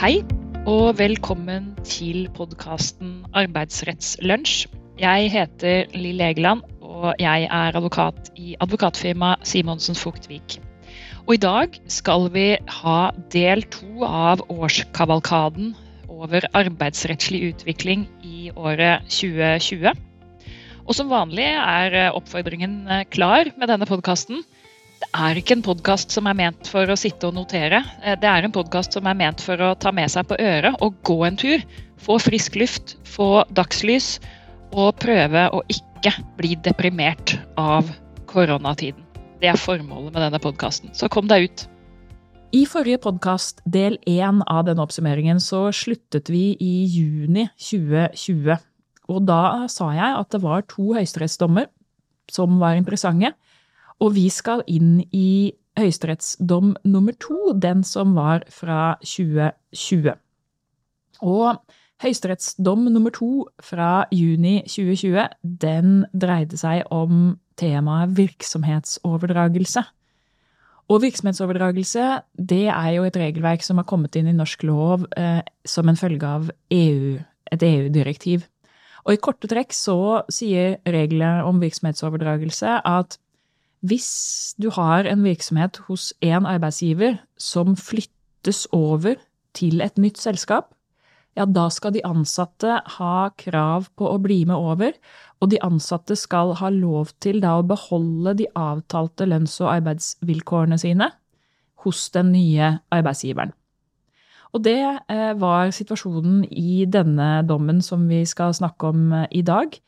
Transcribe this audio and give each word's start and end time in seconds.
Hei, 0.00 0.22
og 0.64 0.94
velkommen 0.96 1.74
til 1.84 2.22
podkasten 2.32 3.18
Arbeidsrettslunsj. 3.36 4.62
Jeg 4.96 5.26
heter 5.28 5.90
Lill 5.92 6.22
Egeland, 6.24 6.62
og 6.80 7.18
jeg 7.20 7.44
er 7.44 7.76
advokat 7.76 8.30
i 8.40 8.54
advokatfirmaet 8.64 9.44
Simonsen 9.44 9.98
Fugtvik. 10.00 10.56
Og 11.26 11.34
i 11.36 11.40
dag 11.42 11.76
skal 11.92 12.30
vi 12.32 12.46
ha 12.78 12.96
del 13.34 13.66
to 13.76 14.08
av 14.08 14.40
årskavalkaden 14.48 15.74
over 16.08 16.48
arbeidsrettslig 16.48 17.42
utvikling 17.50 18.08
i 18.24 18.48
året 18.56 19.04
2020. 19.12 19.92
Og 20.88 20.96
som 20.96 21.12
vanlig 21.12 21.50
er 21.60 21.98
oppfordringen 22.08 22.86
klar 23.12 23.52
med 23.52 23.68
denne 23.68 23.84
podkasten. 23.92 24.40
Er 25.10 25.34
ikke 25.40 25.56
en 25.56 25.64
podkast 25.66 26.12
som 26.14 26.28
er 26.30 26.36
ment 26.38 26.68
for 26.70 26.86
å 26.86 26.94
sitte 26.98 27.26
og 27.26 27.34
notere. 27.34 27.80
Det 28.22 28.28
er 28.30 28.44
en 28.46 28.52
podkast 28.54 28.94
som 28.94 29.08
er 29.10 29.16
ment 29.18 29.40
for 29.42 29.58
å 29.58 29.72
ta 29.74 29.90
med 29.90 30.06
seg 30.12 30.28
på 30.30 30.38
øret 30.38 30.78
og 30.86 31.00
gå 31.02 31.16
en 31.26 31.38
tur. 31.40 31.64
Få 31.98 32.20
frisk 32.22 32.54
luft, 32.60 32.94
få 33.02 33.42
dagslys 33.58 34.20
og 34.70 34.94
prøve 35.02 35.48
å 35.50 35.64
ikke 35.72 36.14
bli 36.38 36.54
deprimert 36.62 37.34
av 37.58 37.90
koronatiden. 38.30 39.02
Det 39.42 39.50
er 39.50 39.58
formålet 39.58 40.14
med 40.14 40.22
denne 40.28 40.42
podkasten. 40.42 40.94
Så 40.94 41.10
kom 41.10 41.26
deg 41.26 41.48
ut. 41.48 41.66
I 42.54 42.62
forrige 42.70 43.02
podkast, 43.02 43.64
del 43.66 43.98
én 44.06 44.44
av 44.46 44.64
denne 44.70 44.86
oppsummeringen, 44.86 45.42
så 45.42 45.72
sluttet 45.74 46.30
vi 46.30 46.52
i 46.54 46.72
juni 46.86 47.48
2020. 47.58 48.62
Og 49.10 49.22
da 49.26 49.66
sa 49.70 49.90
jeg 49.96 50.22
at 50.22 50.30
det 50.30 50.44
var 50.46 50.62
to 50.70 50.92
høyesterettsdommer 50.94 51.66
som 52.30 52.60
var 52.62 52.78
interessante. 52.78 53.34
Og 54.00 54.14
vi 54.16 54.28
skal 54.32 54.64
inn 54.70 55.00
i 55.12 55.52
høyesterettsdom 55.78 56.74
nummer 56.88 57.16
to, 57.20 57.52
den 57.54 57.84
som 57.86 58.16
var 58.16 58.46
fra 58.52 58.96
2020. 59.04 60.16
Og 61.20 61.60
høyesterettsdom 62.00 62.88
nummer 62.92 63.12
to 63.12 63.46
fra 63.62 64.06
juni 64.12 64.60
2020, 64.66 65.28
den 65.44 66.04
dreide 66.16 66.58
seg 66.60 66.84
om 66.94 67.38
temaet 67.60 68.16
virksomhetsoverdragelse. 68.16 69.84
Og 70.90 71.04
virksomhetsoverdragelse 71.04 72.06
det 72.34 72.66
er 72.72 72.92
jo 72.96 73.04
et 73.06 73.18
regelverk 73.20 73.62
som 73.62 73.78
har 73.78 73.86
kommet 73.86 74.16
inn 74.18 74.30
i 74.32 74.36
norsk 74.36 74.64
lov 74.66 75.04
eh, 75.16 75.42
som 75.68 75.88
en 75.88 75.98
følge 75.98 76.26
av 76.26 76.48
EU, 76.74 77.20
et 77.52 77.62
EU-direktiv. 77.62 78.48
Og 79.06 79.14
i 79.14 79.20
korte 79.22 79.48
trekk 79.48 79.72
så 79.76 80.24
sier 80.32 80.80
reglene 80.88 81.44
om 81.46 81.60
virksomhetsoverdragelse 81.62 82.80
at 82.88 83.20
hvis 83.80 84.54
du 84.60 84.68
har 84.76 85.08
en 85.08 85.24
virksomhet 85.24 85.80
hos 85.88 86.12
én 86.20 86.46
arbeidsgiver 86.48 87.18
som 87.40 87.76
flyttes 87.76 88.66
over 88.76 89.16
til 89.56 89.80
et 89.80 89.96
nytt 89.98 90.20
selskap, 90.20 90.74
ja, 91.38 91.46
da 91.46 91.68
skal 91.70 91.94
de 91.94 92.02
ansatte 92.04 92.80
ha 92.98 93.30
krav 93.38 93.86
på 93.96 94.08
å 94.10 94.18
bli 94.20 94.42
med 94.48 94.58
over, 94.58 94.92
og 95.40 95.52
de 95.52 95.60
ansatte 95.64 96.16
skal 96.18 96.52
ha 96.58 96.68
lov 96.74 97.14
til 97.22 97.40
da 97.40 97.56
å 97.60 97.66
beholde 97.66 98.34
de 98.42 98.48
avtalte 98.58 99.28
lønns- 99.30 99.60
og 99.62 99.70
arbeidsvilkårene 99.76 100.78
sine 100.80 101.08
hos 101.84 102.08
den 102.12 102.34
nye 102.34 102.74
arbeidsgiveren. 102.92 103.54
Og 104.50 104.64
det 104.66 104.80
eh, 104.82 105.32
var 105.38 105.70
situasjonen 105.72 106.42
i 106.50 106.84
denne 106.90 107.38
dommen 107.46 107.78
som 107.86 108.08
vi 108.10 108.24
skal 108.26 108.52
snakke 108.56 108.90
om 108.90 109.12
eh, 109.14 109.28
i 109.38 109.44
dag 109.46 109.78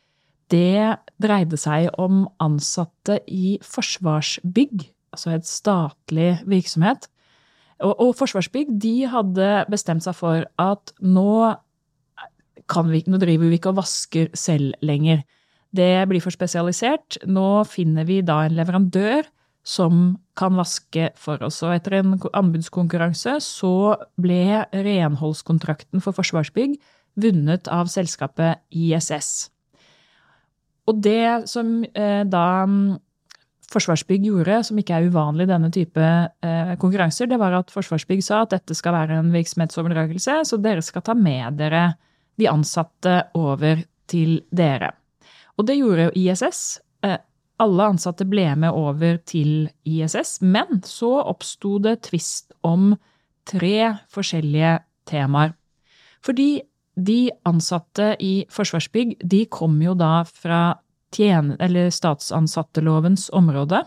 det 0.52 0.98
dreide 1.22 1.58
seg 1.60 1.88
om 2.00 2.26
ansatte 2.42 3.18
i 3.30 3.56
Forsvarsbygg, 3.64 4.86
altså 5.14 5.34
et 5.34 5.48
statlig 5.48 6.30
virksomhet. 6.48 7.08
Og, 7.82 7.94
og 7.96 8.16
Forsvarsbygg 8.20 8.72
de 8.82 8.96
hadde 9.10 9.50
bestemt 9.72 10.04
seg 10.04 10.16
for 10.18 10.46
at 10.62 10.94
nå, 11.02 11.36
vi, 12.92 13.04
nå 13.08 13.22
driver 13.22 13.48
vi 13.48 13.58
ikke 13.58 13.72
og 13.72 13.80
vasker 13.82 14.32
selv 14.38 14.76
lenger. 14.84 15.24
Det 15.72 16.04
blir 16.08 16.20
for 16.22 16.34
spesialisert. 16.34 17.16
Nå 17.24 17.64
finner 17.68 18.06
vi 18.08 18.20
da 18.24 18.42
en 18.44 18.58
leverandør 18.58 19.24
som 19.64 20.18
kan 20.38 20.56
vaske 20.58 21.10
for 21.18 21.42
oss. 21.46 21.62
Og 21.64 21.74
etter 21.76 22.00
en 22.00 22.16
anbudskonkurranse 22.34 23.38
så 23.44 23.96
ble 24.20 24.66
renholdskontrakten 24.74 26.02
for 26.04 26.16
Forsvarsbygg 26.16 26.76
vunnet 27.22 27.68
av 27.72 27.90
selskapet 27.92 28.62
ISS. 28.72 29.51
Og 30.90 31.00
det 31.02 31.48
som 31.50 31.80
eh, 31.84 32.22
da 32.28 32.46
mm, 32.66 33.00
Forsvarsbygg 33.72 34.26
gjorde, 34.28 34.58
som 34.68 34.78
ikke 34.80 34.98
er 34.98 35.08
uvanlig 35.08 35.46
i 35.46 35.52
denne 35.52 35.70
type 35.72 36.02
eh, 36.04 36.72
konkurranser, 36.80 37.30
det 37.30 37.38
var 37.40 37.54
at 37.56 37.72
Forsvarsbygg 37.72 38.20
sa 38.24 38.42
at 38.44 38.52
dette 38.52 38.76
skal 38.76 38.96
være 38.96 39.20
en 39.22 39.30
virksomhetsoverdragelse, 39.32 40.42
så 40.48 40.58
dere 40.60 40.84
skal 40.84 41.04
ta 41.06 41.16
med 41.16 41.56
dere 41.60 41.86
de 42.40 42.48
ansatte 42.50 43.14
over 43.38 43.84
til 44.10 44.42
dere. 44.52 44.92
Og 45.56 45.68
det 45.68 45.78
gjorde 45.78 46.08
jo 46.08 46.16
ISS. 46.24 46.80
Eh, 47.06 47.16
alle 47.62 47.88
ansatte 47.94 48.26
ble 48.28 48.48
med 48.58 48.74
over 48.74 49.20
til 49.28 49.70
ISS, 49.88 50.40
men 50.42 50.82
så 50.84 51.14
oppsto 51.22 51.78
det 51.84 52.00
tvist 52.08 52.52
om 52.66 52.92
tre 53.48 53.76
forskjellige 54.12 54.78
temaer. 55.08 55.54
Fordi 56.22 56.62
de 56.96 57.30
ansatte 57.48 58.16
i 58.20 58.44
Forsvarsbygg 58.52 59.16
de 59.24 59.44
kom 59.52 59.78
jo 59.82 59.94
da 59.98 60.22
fra 60.24 60.78
eller 61.12 61.90
statsansattelovens 61.92 63.28
område, 63.36 63.82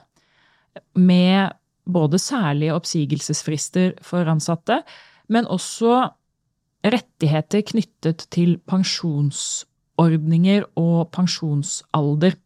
med 0.93 1.55
både 1.85 2.19
særlige 2.21 2.75
oppsigelsesfrister 2.75 3.95
for 4.05 4.29
ansatte, 4.29 4.83
men 5.27 5.47
også 5.49 6.09
rettigheter 6.85 7.61
knyttet 7.65 8.27
til 8.29 8.59
pensjonsordninger 8.69 10.67
og 10.77 11.09
pensjonsalder. 11.17 12.38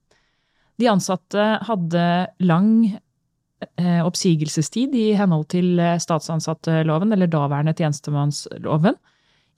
De 0.80 0.88
ansatte 0.88 1.60
hadde 1.68 2.06
lang 2.40 2.72
eh, 2.88 4.00
oppsigelsestid 4.06 4.96
i 4.96 5.12
henhold 5.20 5.50
til 5.52 5.76
statsansatteloven, 6.00 7.12
eller 7.12 7.28
daværende 7.28 7.76
tjenestemannsloven. 7.76 8.96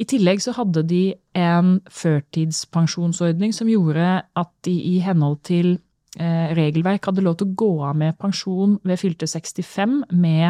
I 0.01 0.07
tillegg 0.09 0.41
så 0.41 0.53
hadde 0.57 0.81
de 0.89 1.03
en 1.37 1.75
førtidspensjonsordning 1.93 3.53
som 3.53 3.69
gjorde 3.69 4.07
at 4.23 4.51
de 4.65 4.73
i 4.73 4.95
henhold 5.03 5.41
til 5.45 5.75
eh, 6.17 6.53
regelverk 6.57 7.05
hadde 7.05 7.25
lov 7.25 7.37
til 7.37 7.51
å 7.51 7.57
gå 7.61 7.71
av 7.91 7.99
med 7.99 8.17
pensjon 8.21 8.79
ved 8.87 8.97
fylte 9.01 9.29
65 9.29 9.99
med 10.09 10.47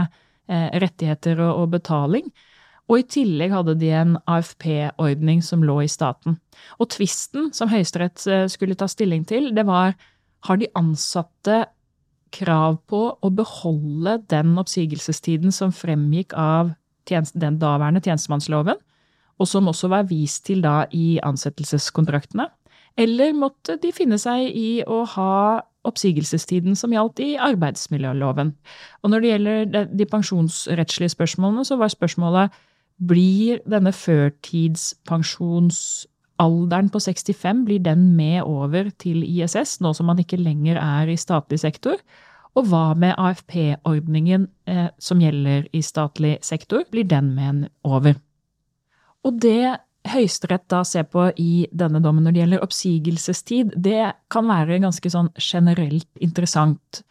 eh, 0.47 0.69
rettigheter 0.79 1.41
og, 1.49 1.65
betaling. 1.73 2.29
Og 2.87 3.01
i 3.01 3.07
tillegg 3.17 3.51
hadde 3.55 3.75
de 3.79 3.91
en 3.95 4.15
AFP-ordning 4.29 5.43
som 5.43 5.63
lå 5.67 5.81
i 5.83 5.91
staten. 5.91 6.37
Og 6.79 6.91
tvisten 6.95 7.51
som 7.55 7.71
Høyesterett 7.71 8.23
eh, 8.31 8.47
skulle 8.51 8.77
ta 8.79 8.87
stilling 8.91 9.27
til, 9.27 9.51
det 9.55 9.67
var 9.67 9.97
har 10.47 10.57
de 10.57 10.71
ansatte 10.79 11.65
krav 12.31 12.79
på 12.87 13.01
å 13.19 13.29
beholde 13.35 14.15
den 14.31 14.55
oppsigelsestiden 14.57 15.51
som 15.51 15.75
fremgikk 15.75 16.33
av 16.39 16.71
den 17.11 17.57
daværende 17.59 17.99
tjenestemannsloven, 17.99 18.79
og 19.41 19.47
som 19.49 19.67
også 19.71 19.87
var 19.91 20.03
vist 20.09 20.45
til 20.45 20.61
da 20.63 20.85
i 20.93 21.19
ansettelseskontraktene? 21.25 22.47
Eller 22.99 23.33
måtte 23.33 23.77
de 23.81 23.91
finne 23.95 24.17
seg 24.21 24.51
i 24.53 24.83
å 24.83 25.05
ha 25.15 25.61
oppsigelsestiden 25.87 26.75
som 26.77 26.91
gjaldt 26.93 27.19
i 27.23 27.37
arbeidsmiljøloven? 27.41 28.51
Og 29.01 29.09
når 29.09 29.19
det 29.21 29.29
gjelder 29.31 29.87
de 29.89 30.05
pensjonsrettslige 30.11 31.09
spørsmålene, 31.15 31.65
så 31.65 31.75
var 31.81 31.89
spørsmålet 31.93 32.47
blir 33.01 33.57
denne 33.65 33.89
førtidspensjonsalderen 33.95 36.89
på 36.93 36.99
65 37.01 37.65
blir 37.65 37.81
den 37.81 38.15
med 38.17 38.41
over 38.43 38.89
til 39.01 39.23
ISS, 39.25 39.81
nå 39.81 39.93
som 39.97 40.05
man 40.11 40.19
ikke 40.21 40.37
lenger 40.37 40.77
er 40.77 41.07
i 41.09 41.17
statlig 41.17 41.59
sektor? 41.63 41.97
Og 42.59 42.67
hva 42.67 42.91
med 42.99 43.15
AFP-ordningen 43.15 44.49
eh, 44.67 44.89
som 44.99 45.21
gjelder 45.23 45.71
i 45.71 45.81
statlig 45.81 46.37
sektor, 46.43 46.83
blir 46.91 47.07
den 47.07 47.31
med 47.37 47.69
over? 47.87 48.19
Og 49.27 49.39
det 49.41 49.77
Høyesterett 50.11 50.65
da 50.71 50.81
ser 50.87 51.05
på 51.05 51.27
i 51.37 51.67
denne 51.77 51.99
dommen 52.01 52.25
når 52.25 52.33
det 52.33 52.41
gjelder 52.41 52.63
oppsigelsestid, 52.65 53.75
det 53.77 54.13
kan 54.33 54.47
være 54.49 54.79
ganske 54.81 55.11
sånn 55.13 55.29
generelt 55.37 56.09
interessant. 56.25 57.03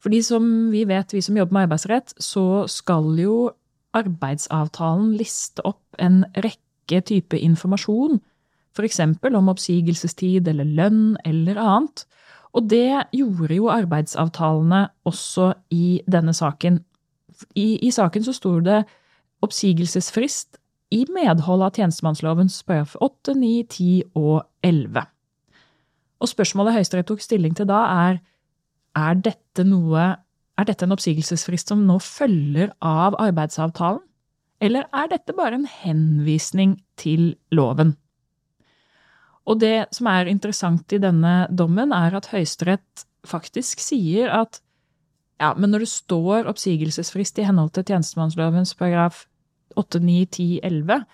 Fordi 0.00 0.22
som 0.24 0.46
vi 0.72 0.86
vet, 0.88 1.12
vi 1.12 1.20
som 1.20 1.36
jobber 1.36 1.58
med 1.58 1.66
arbeidsrett, 1.68 2.14
så 2.16 2.64
skal 2.70 3.12
jo 3.20 3.50
arbeidsavtalen 3.96 5.12
liste 5.18 5.64
opp 5.68 6.00
en 6.00 6.22
rekke 6.38 7.02
type 7.04 7.36
informasjon, 7.36 8.22
f.eks. 8.72 9.02
om 9.02 9.52
oppsigelsestid 9.52 10.48
eller 10.48 10.64
lønn 10.64 11.18
eller 11.28 11.60
annet. 11.60 12.06
Og 12.56 12.70
det 12.70 13.04
gjorde 13.14 13.58
jo 13.58 13.68
arbeidsavtalene 13.70 14.86
også 15.06 15.52
i 15.76 16.00
denne 16.08 16.32
saken. 16.34 16.80
I, 17.52 17.76
i 17.84 17.92
saken 17.92 18.24
så 18.24 18.32
sto 18.34 18.56
det 18.64 18.80
oppsigelsesfrist 19.44 20.59
i 20.90 21.04
medhold 21.12 21.62
av 21.62 21.76
tjenestemannslovens§ 21.78 22.58
8, 22.98 23.34
9, 23.38 23.50
10 23.68 24.02
og 24.18 24.42
11. 24.66 25.06
Og 26.20 26.28
spørsmålet 26.28 26.76
Høyesterett 26.76 27.08
tok 27.08 27.22
stilling 27.24 27.54
til 27.56 27.68
da, 27.70 27.84
er 28.08 28.20
er 28.98 29.18
dette, 29.22 29.64
noe, 29.64 30.04
er 30.58 30.66
dette 30.66 30.86
en 30.86 30.94
oppsigelsesfrist 30.96 31.70
som 31.70 31.84
nå 31.86 32.00
følger 32.02 32.72
av 32.82 33.14
arbeidsavtalen, 33.22 34.02
eller 34.60 34.88
er 34.92 35.06
dette 35.08 35.32
bare 35.36 35.56
en 35.56 35.68
henvisning 35.70 36.74
til 37.00 37.36
loven? 37.54 37.94
Og 39.48 39.60
det 39.62 39.88
som 39.94 40.10
er 40.10 40.28
interessant 40.28 40.92
i 40.92 41.00
denne 41.00 41.46
dommen, 41.48 41.94
er 41.96 42.18
at 42.18 42.28
Høyesterett 42.34 43.06
faktisk 43.26 43.80
sier 43.82 44.28
at 44.34 44.60
ja, 45.40 45.54
men 45.56 45.72
når 45.72 45.86
det 45.86 45.94
står 45.94 46.50
oppsigelsesfrist 46.50 47.38
i 47.40 47.46
henhold 47.48 47.72
til 47.72 47.86
tjenestemannslovens 47.88 48.74
paragraf 48.76 49.24
8, 49.78 50.00
9, 50.02 50.26
10, 50.26 50.60
11, 50.66 51.04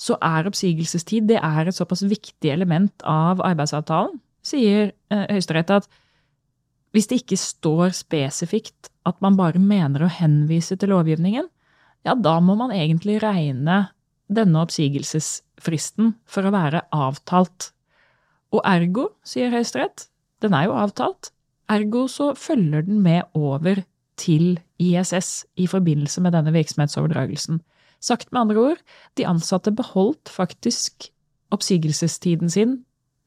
så 0.00 0.16
er 0.24 0.48
oppsigelsestid 0.48 1.28
det 1.28 1.40
er 1.44 1.68
et 1.68 1.76
såpass 1.76 2.02
viktig 2.08 2.52
element 2.52 3.04
av 3.04 3.42
arbeidsavtalen, 3.44 4.16
sier 4.40 4.94
eh, 5.12 5.26
Høyesterett 5.28 5.72
at 5.74 5.88
hvis 6.94 7.06
det 7.10 7.20
ikke 7.20 7.38
står 7.38 7.92
spesifikt 7.94 8.88
at 9.06 9.20
man 9.22 9.36
bare 9.38 9.60
mener 9.62 10.04
å 10.04 10.12
henvise 10.12 10.78
til 10.80 10.90
lovgivningen, 10.94 11.46
ja, 12.06 12.14
da 12.16 12.38
må 12.42 12.56
man 12.58 12.72
egentlig 12.74 13.20
regne 13.22 13.90
denne 14.30 14.62
oppsigelsesfristen 14.64 16.14
for 16.24 16.46
å 16.46 16.54
være 16.54 16.82
avtalt. 16.94 17.70
Og 18.54 18.64
ergo, 18.66 19.10
sier 19.26 19.52
Høyesterett, 19.52 20.08
den 20.42 20.56
er 20.56 20.66
jo 20.66 20.78
avtalt, 20.80 21.30
ergo 21.70 22.06
så 22.10 22.32
følger 22.38 22.88
den 22.88 23.02
med 23.04 23.28
over 23.36 23.84
til 24.20 24.58
ISS 24.80 25.44
i 25.60 25.68
forbindelse 25.70 26.22
med 26.24 26.34
denne 26.34 26.52
virksomhetsoverdragelsen. 26.56 27.60
Sagt 28.00 28.32
med 28.32 28.40
andre 28.40 28.62
ord, 28.72 28.82
de 29.16 29.26
ansatte 29.28 29.72
beholdt 29.76 30.32
faktisk 30.32 31.10
oppsigelsestiden 31.52 32.50
sin 32.50 32.78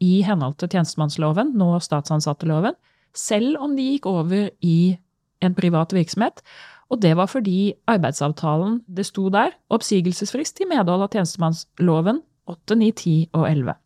i 0.01 0.21
henhold 0.25 0.57
til 0.59 0.71
tjenestemannsloven, 0.73 1.53
nå 1.57 1.77
statsansatteloven, 1.83 2.75
selv 3.13 3.59
om 3.61 3.75
de 3.77 3.85
gikk 3.93 4.07
over 4.09 4.49
i 4.65 4.97
en 5.43 5.55
privat 5.55 5.93
virksomhet, 5.93 6.41
og 6.89 7.01
det 7.01 7.13
var 7.17 7.29
fordi 7.29 7.73
arbeidsavtalen 7.89 8.81
det 8.87 9.05
sto 9.07 9.29
der, 9.33 9.53
oppsigelsesfrist 9.73 10.61
i 10.61 10.69
medhold 10.69 11.05
av 11.05 11.13
tjenestemannsloven 11.13 12.21
8, 12.49 12.75
9, 12.75 12.91
10 12.91 13.15
og 13.33 13.47
11. 13.49 13.77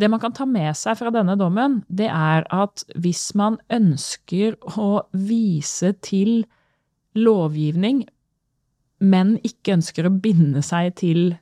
Det 0.00 0.08
man 0.08 0.20
kan 0.22 0.32
ta 0.32 0.46
med 0.48 0.72
seg 0.78 0.96
fra 0.96 1.12
denne 1.12 1.36
dommen, 1.36 1.82
det 1.92 2.08
er 2.08 2.46
at 2.54 2.86
hvis 2.96 3.34
man 3.36 3.58
ønsker 3.72 4.56
å 4.80 5.04
vise 5.12 5.92
til 6.00 6.46
lovgivning, 7.18 8.06
men 9.00 9.38
ikke 9.46 9.78
ønsker 9.78 10.06
å 10.06 10.12
binde 10.12 10.62
seg 10.64 10.94
til 11.00 11.32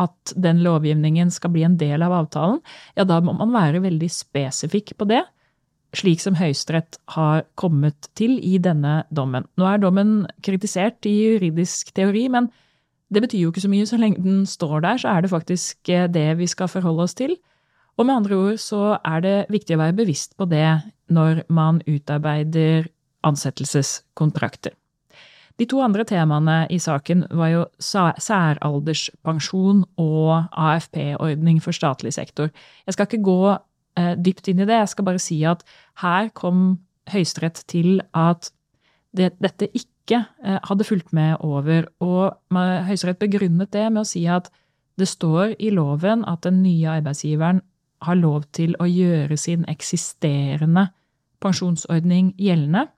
at 0.00 0.32
den 0.40 0.62
lovgivningen 0.64 1.30
skal 1.30 1.52
bli 1.52 1.66
en 1.66 1.76
del 1.80 2.02
av 2.02 2.14
avtalen, 2.16 2.62
ja, 2.96 3.04
da 3.04 3.20
må 3.20 3.36
man 3.36 3.52
være 3.54 3.82
veldig 3.84 4.08
spesifikk 4.10 4.96
på 4.98 5.08
det 5.10 5.22
slik 5.96 6.22
som 6.22 6.36
Høyesterett 6.38 6.98
har 7.14 7.44
kommet 7.60 8.08
til 8.18 8.38
i 8.40 8.56
denne 8.62 9.02
dommen. 9.12 9.46
Nå 9.60 9.68
er 9.68 9.80
dommen 9.82 10.22
kritisert 10.44 11.04
i 11.08 11.12
juridisk 11.12 11.92
teori, 11.96 12.26
men 12.32 12.48
det 13.12 13.22
betyr 13.24 13.44
jo 13.44 13.52
ikke 13.52 13.64
så 13.64 13.70
mye. 13.72 13.88
Så 13.88 14.00
lenge 14.00 14.24
den 14.24 14.44
står 14.48 14.80
der, 14.86 15.00
så 15.02 15.12
er 15.12 15.24
det 15.24 15.32
faktisk 15.32 15.92
eh, 15.92 16.08
det 16.08 16.30
vi 16.40 16.48
skal 16.48 16.70
forholde 16.72 17.04
oss 17.04 17.16
til. 17.18 17.36
Og 18.00 18.08
med 18.08 18.22
andre 18.22 18.38
ord 18.38 18.60
så 18.62 18.96
er 19.04 19.24
det 19.24 19.36
viktig 19.52 19.76
å 19.76 19.82
være 19.82 19.98
bevisst 19.98 20.36
på 20.40 20.48
det 20.48 20.64
når 21.12 21.44
man 21.52 21.82
utarbeider 21.84 22.88
ansettelseskontrakter. 23.28 24.72
De 25.60 25.66
to 25.68 25.82
andre 25.84 26.04
temaene 26.08 26.62
i 26.72 26.78
saken 26.80 27.26
var 27.36 27.50
jo 27.52 27.64
særalderspensjon 27.82 29.84
og 30.00 30.30
AFP-ordning 30.52 31.60
for 31.62 31.76
statlig 31.76 32.14
sektor. 32.16 32.48
Jeg 32.86 32.96
skal 32.96 33.08
ikke 33.08 33.26
gå 33.26 33.40
eh, 33.52 34.14
dypt 34.16 34.48
inn 34.48 34.62
i 34.62 34.68
det. 34.68 34.80
Jeg 34.80 34.92
skal 34.94 35.08
bare 35.08 35.22
si 35.22 35.42
at 35.48 35.64
her 36.02 36.32
kom 36.34 36.80
Høyesterett 37.12 37.64
til 37.66 37.98
at 38.14 38.52
det, 39.16 39.32
dette 39.42 39.68
ikke 39.76 40.22
eh, 40.22 40.58
hadde 40.68 40.86
fulgt 40.88 41.12
med 41.12 41.36
over. 41.40 41.88
Og 42.00 42.32
Høyesterett 42.54 43.20
begrunnet 43.20 43.72
det 43.74 43.88
med 43.90 44.04
å 44.04 44.08
si 44.08 44.24
at 44.30 44.48
det 45.00 45.08
står 45.08 45.56
i 45.58 45.72
loven 45.74 46.24
at 46.28 46.44
den 46.46 46.62
nye 46.62 46.98
arbeidsgiveren 46.98 47.62
har 48.02 48.18
lov 48.18 48.48
til 48.56 48.74
å 48.82 48.88
gjøre 48.88 49.36
sin 49.38 49.66
eksisterende 49.70 50.88
pensjonsordning 51.42 52.32
gjeldende. 52.40 52.88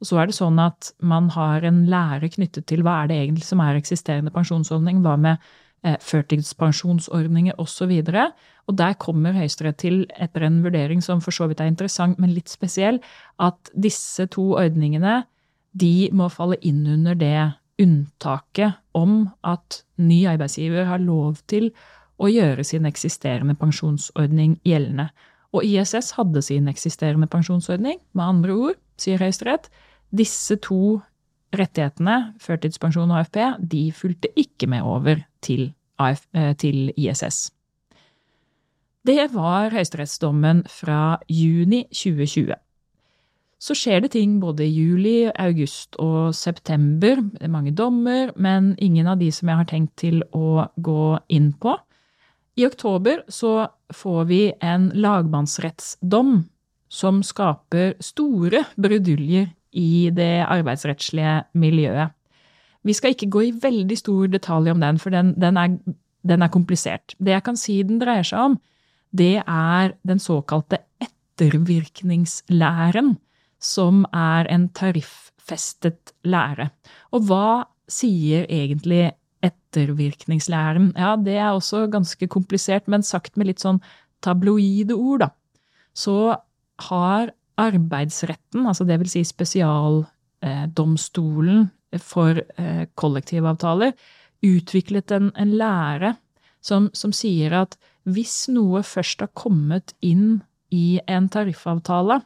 Og 0.00 0.08
så 0.08 0.18
er 0.20 0.28
det 0.28 0.36
sånn 0.36 0.58
at 0.60 0.90
man 1.00 1.30
har 1.32 1.64
en 1.64 1.84
lære 1.88 2.28
knyttet 2.34 2.66
til 2.68 2.82
hva 2.84 3.02
er 3.02 3.10
det 3.10 3.20
egentlig 3.20 3.46
som 3.48 3.62
er 3.64 3.78
eksisterende 3.78 4.32
pensjonsordning, 4.34 5.00
hva 5.04 5.14
med 5.20 5.46
eh, 5.86 5.96
førtidspensjonsordninger 6.04 7.56
osv. 7.62 7.94
Og, 8.02 8.42
og 8.68 8.78
der 8.80 8.98
kommer 9.00 9.36
Høyesterett 9.36 9.80
til, 9.80 10.02
etter 10.20 10.44
en 10.44 10.60
vurdering 10.66 11.04
som 11.04 11.22
for 11.24 11.32
så 11.32 11.48
vidt 11.48 11.62
er 11.64 11.72
interessant, 11.72 12.20
men 12.20 12.34
litt 12.36 12.52
spesiell, 12.52 13.00
at 13.40 13.72
disse 13.72 14.28
to 14.36 14.52
ordningene 14.60 15.22
de 15.76 16.10
må 16.16 16.28
falle 16.32 16.60
inn 16.64 16.84
under 16.88 17.16
det 17.16 17.38
unntaket 17.80 18.78
om 18.96 19.26
at 19.44 19.82
ny 20.00 20.22
arbeidsgiver 20.28 20.88
har 20.88 21.02
lov 21.02 21.42
til 21.50 21.70
å 22.16 22.30
gjøre 22.32 22.64
sin 22.64 22.88
eksisterende 22.88 23.56
pensjonsordning 23.60 24.56
gjeldende. 24.64 25.10
Og 25.56 25.64
ISS 25.64 26.14
hadde 26.16 26.42
sin 26.44 26.68
eksisterende 26.68 27.28
pensjonsordning. 27.32 28.00
Med 28.16 28.24
andre 28.24 28.56
ord, 28.56 28.78
sier 29.00 29.20
Høyesterett, 29.22 29.68
disse 30.16 30.56
to 30.64 31.00
rettighetene, 31.56 32.34
førtidspensjon 32.42 33.12
og 33.12 33.22
AFP, 33.22 33.40
de 33.60 33.88
fulgte 33.94 34.30
ikke 34.38 34.68
med 34.70 34.86
over 34.86 35.22
til, 35.44 35.70
AF, 35.98 36.26
eh, 36.34 36.54
til 36.58 36.92
ISS. 36.96 37.50
Det 39.06 39.28
var 39.32 39.70
høyesterettsdommen 39.70 40.64
fra 40.66 41.18
juni 41.30 41.84
2020. 41.94 42.56
Så 43.62 43.74
skjer 43.78 44.02
det 44.04 44.10
ting 44.12 44.40
både 44.42 44.66
i 44.66 44.72
juli, 44.72 45.30
august 45.32 45.96
og 46.02 46.34
september. 46.36 47.22
Det 47.22 47.46
er 47.46 47.52
mange 47.52 47.72
dommer, 47.72 48.32
men 48.36 48.74
ingen 48.82 49.06
av 49.06 49.18
de 49.18 49.30
som 49.32 49.48
jeg 49.48 49.60
har 49.62 49.68
tenkt 49.70 49.94
til 50.02 50.20
å 50.36 50.66
gå 50.76 51.18
inn 51.32 51.52
på. 51.54 51.76
I 52.56 52.66
oktober 52.66 53.22
så 53.32 53.68
får 53.92 54.28
vi 54.28 54.42
en 54.64 54.90
lagmannsrettsdom 54.96 56.44
som 56.88 57.22
skaper 57.26 57.94
store 58.02 58.64
bruduljer 58.76 59.48
i 59.76 60.10
det 60.14 60.46
arbeidsrettslige 60.46 61.44
miljøet. 61.58 62.10
Vi 62.86 62.94
skal 62.94 63.10
ikke 63.14 63.30
gå 63.34 63.40
i 63.48 63.54
veldig 63.62 63.96
stor 63.98 64.26
detalj 64.30 64.70
om 64.70 64.80
den, 64.80 64.98
for 65.02 65.10
den, 65.10 65.34
den, 65.40 65.56
er, 65.58 65.68
den, 66.22 66.42
er, 66.42 66.48
komplisert. 66.52 67.14
Det 67.18 67.32
jeg 67.34 67.42
kan 67.48 67.56
si 67.58 67.82
den 67.82 67.98
dreier 68.02 68.24
seg 68.26 68.52
om, 68.52 68.58
det 69.16 69.42
er 69.42 69.92
den 70.06 70.18
såkalte 70.22 70.78
ettervirkningslæren, 71.02 73.16
som 73.58 74.06
er 74.14 74.46
en 74.52 74.68
tariffestet 74.76 76.12
lære. 76.22 76.70
Og 77.10 77.26
hva 77.26 77.66
sier 77.90 78.46
egentlig 78.46 79.10
ettervirkningslæren? 79.46 80.92
Ja, 80.94 81.16
det 81.18 81.36
er 81.40 81.50
også 81.50 81.86
ganske 81.90 82.28
komplisert, 82.30 82.86
men 82.86 83.02
sagt 83.06 83.36
med 83.36 83.46
litt 83.50 83.60
sånn 83.64 83.82
tabloide 84.22 84.94
ord, 84.94 85.20
da. 85.26 85.30
Så 85.96 86.36
har 86.88 87.30
arbeidsretten, 87.56 88.66
altså 88.68 88.84
det 88.84 88.98
vil 89.00 89.08
si 89.10 89.24
spesialdomstolen 89.24 91.70
for 92.02 92.36
eh, 92.60 92.84
kollektivavtaler, 93.00 93.92
utviklet 94.44 95.10
en, 95.16 95.32
en 95.40 95.52
lære 95.56 96.14
som, 96.60 96.90
som, 96.92 97.12
sier 97.14 97.52
at 97.56 97.78
hvis 98.06 98.48
noe 98.52 98.82
først 98.86 99.20
har 99.24 99.32
kommet 99.38 99.94
inn 100.04 100.42
i 100.74 101.00
en 101.08 101.28
tariffavtale, 101.32 102.20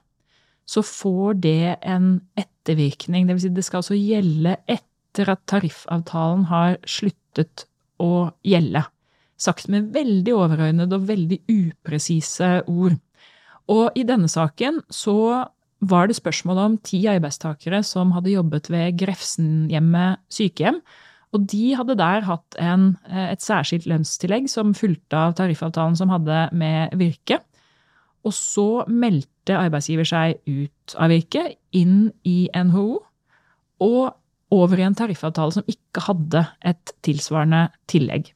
så 0.71 0.83
får 0.87 1.41
det 1.45 1.77
en 1.83 2.21
ettervirkning. 2.39 3.27
Det 3.27 3.37
vil 3.37 3.45
si 3.45 3.53
det 3.55 3.67
skal 3.67 3.83
altså 3.83 3.99
gjelde 3.99 4.57
etter 4.71 5.33
at 5.33 5.43
tariffavtalen 5.51 6.47
har 6.51 6.79
sluttet 6.89 7.67
å 8.01 8.31
gjelde. 8.47 8.85
Sagt 9.41 9.71
med 9.73 9.91
veldig 9.95 10.35
overordnede 10.37 10.99
og 10.99 11.09
veldig 11.09 11.41
upresise 11.49 12.61
ord. 12.69 12.99
Og 13.69 13.97
i 13.99 14.07
denne 14.07 14.31
saken 14.31 14.81
så 14.93 15.47
var 15.81 16.09
det 16.09 16.19
spørsmål 16.19 16.59
om 16.61 16.75
ti 16.85 17.03
arbeidstakere 17.09 17.83
som 17.87 18.13
hadde 18.13 18.35
jobbet 18.35 18.69
ved 18.73 18.99
Grefsenhjemmet 19.01 20.21
sykehjem. 20.33 20.81
Og 21.31 21.47
de 21.49 21.75
hadde 21.79 21.97
der 21.99 22.27
hatt 22.27 22.57
en, 22.59 22.97
et 23.07 23.43
særskilt 23.43 23.87
lønnstillegg 23.89 24.49
som 24.51 24.75
fulgte 24.77 25.17
av 25.17 25.37
tariffavtalen 25.39 25.97
som 25.99 26.11
hadde 26.13 26.49
med 26.59 26.97
Virke. 27.01 27.39
Og 28.27 28.35
så 28.37 28.85
meldte 28.91 29.57
arbeidsgiver 29.57 30.09
seg 30.09 30.41
ut 30.51 30.97
av 31.01 31.13
Virke, 31.13 31.47
inn 31.73 32.11
i 32.27 32.51
NHO, 32.53 32.99
og 33.81 34.03
over 34.53 34.83
i 34.83 34.85
en 34.85 34.99
tariffavtale 34.99 35.55
som 35.55 35.71
ikke 35.71 36.03
hadde 36.09 36.43
et 36.67 36.93
tilsvarende 37.07 37.69
tillegg. 37.89 38.35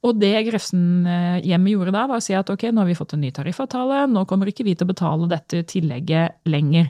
Og 0.00 0.16
det 0.16 0.32
Grefsen-hjemmet 0.46 1.74
gjorde 1.74 1.92
da, 1.92 2.06
var 2.08 2.22
å 2.22 2.24
si 2.24 2.32
at 2.36 2.48
ok, 2.48 2.70
nå 2.72 2.80
har 2.82 2.88
vi 2.88 2.96
fått 2.96 3.12
en 3.16 3.20
ny 3.20 3.30
tariffavtale, 3.36 4.06
nå 4.08 4.24
kommer 4.28 4.48
ikke 4.48 4.64
vi 4.64 4.72
til 4.72 4.88
å 4.88 4.92
betale 4.94 5.28
dette 5.28 5.60
tillegget 5.68 6.40
lenger. 6.48 6.88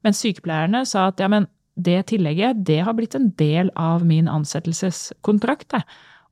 Men 0.00 0.16
sykepleierne 0.16 0.86
sa 0.88 1.10
at 1.10 1.20
ja, 1.20 1.28
men 1.28 1.50
det 1.76 1.98
tillegget, 2.10 2.62
det 2.66 2.80
har 2.86 2.96
blitt 2.96 3.16
en 3.16 3.28
del 3.38 3.72
av 3.78 4.06
min 4.06 4.28
ansettelseskontrakt, 4.28 5.76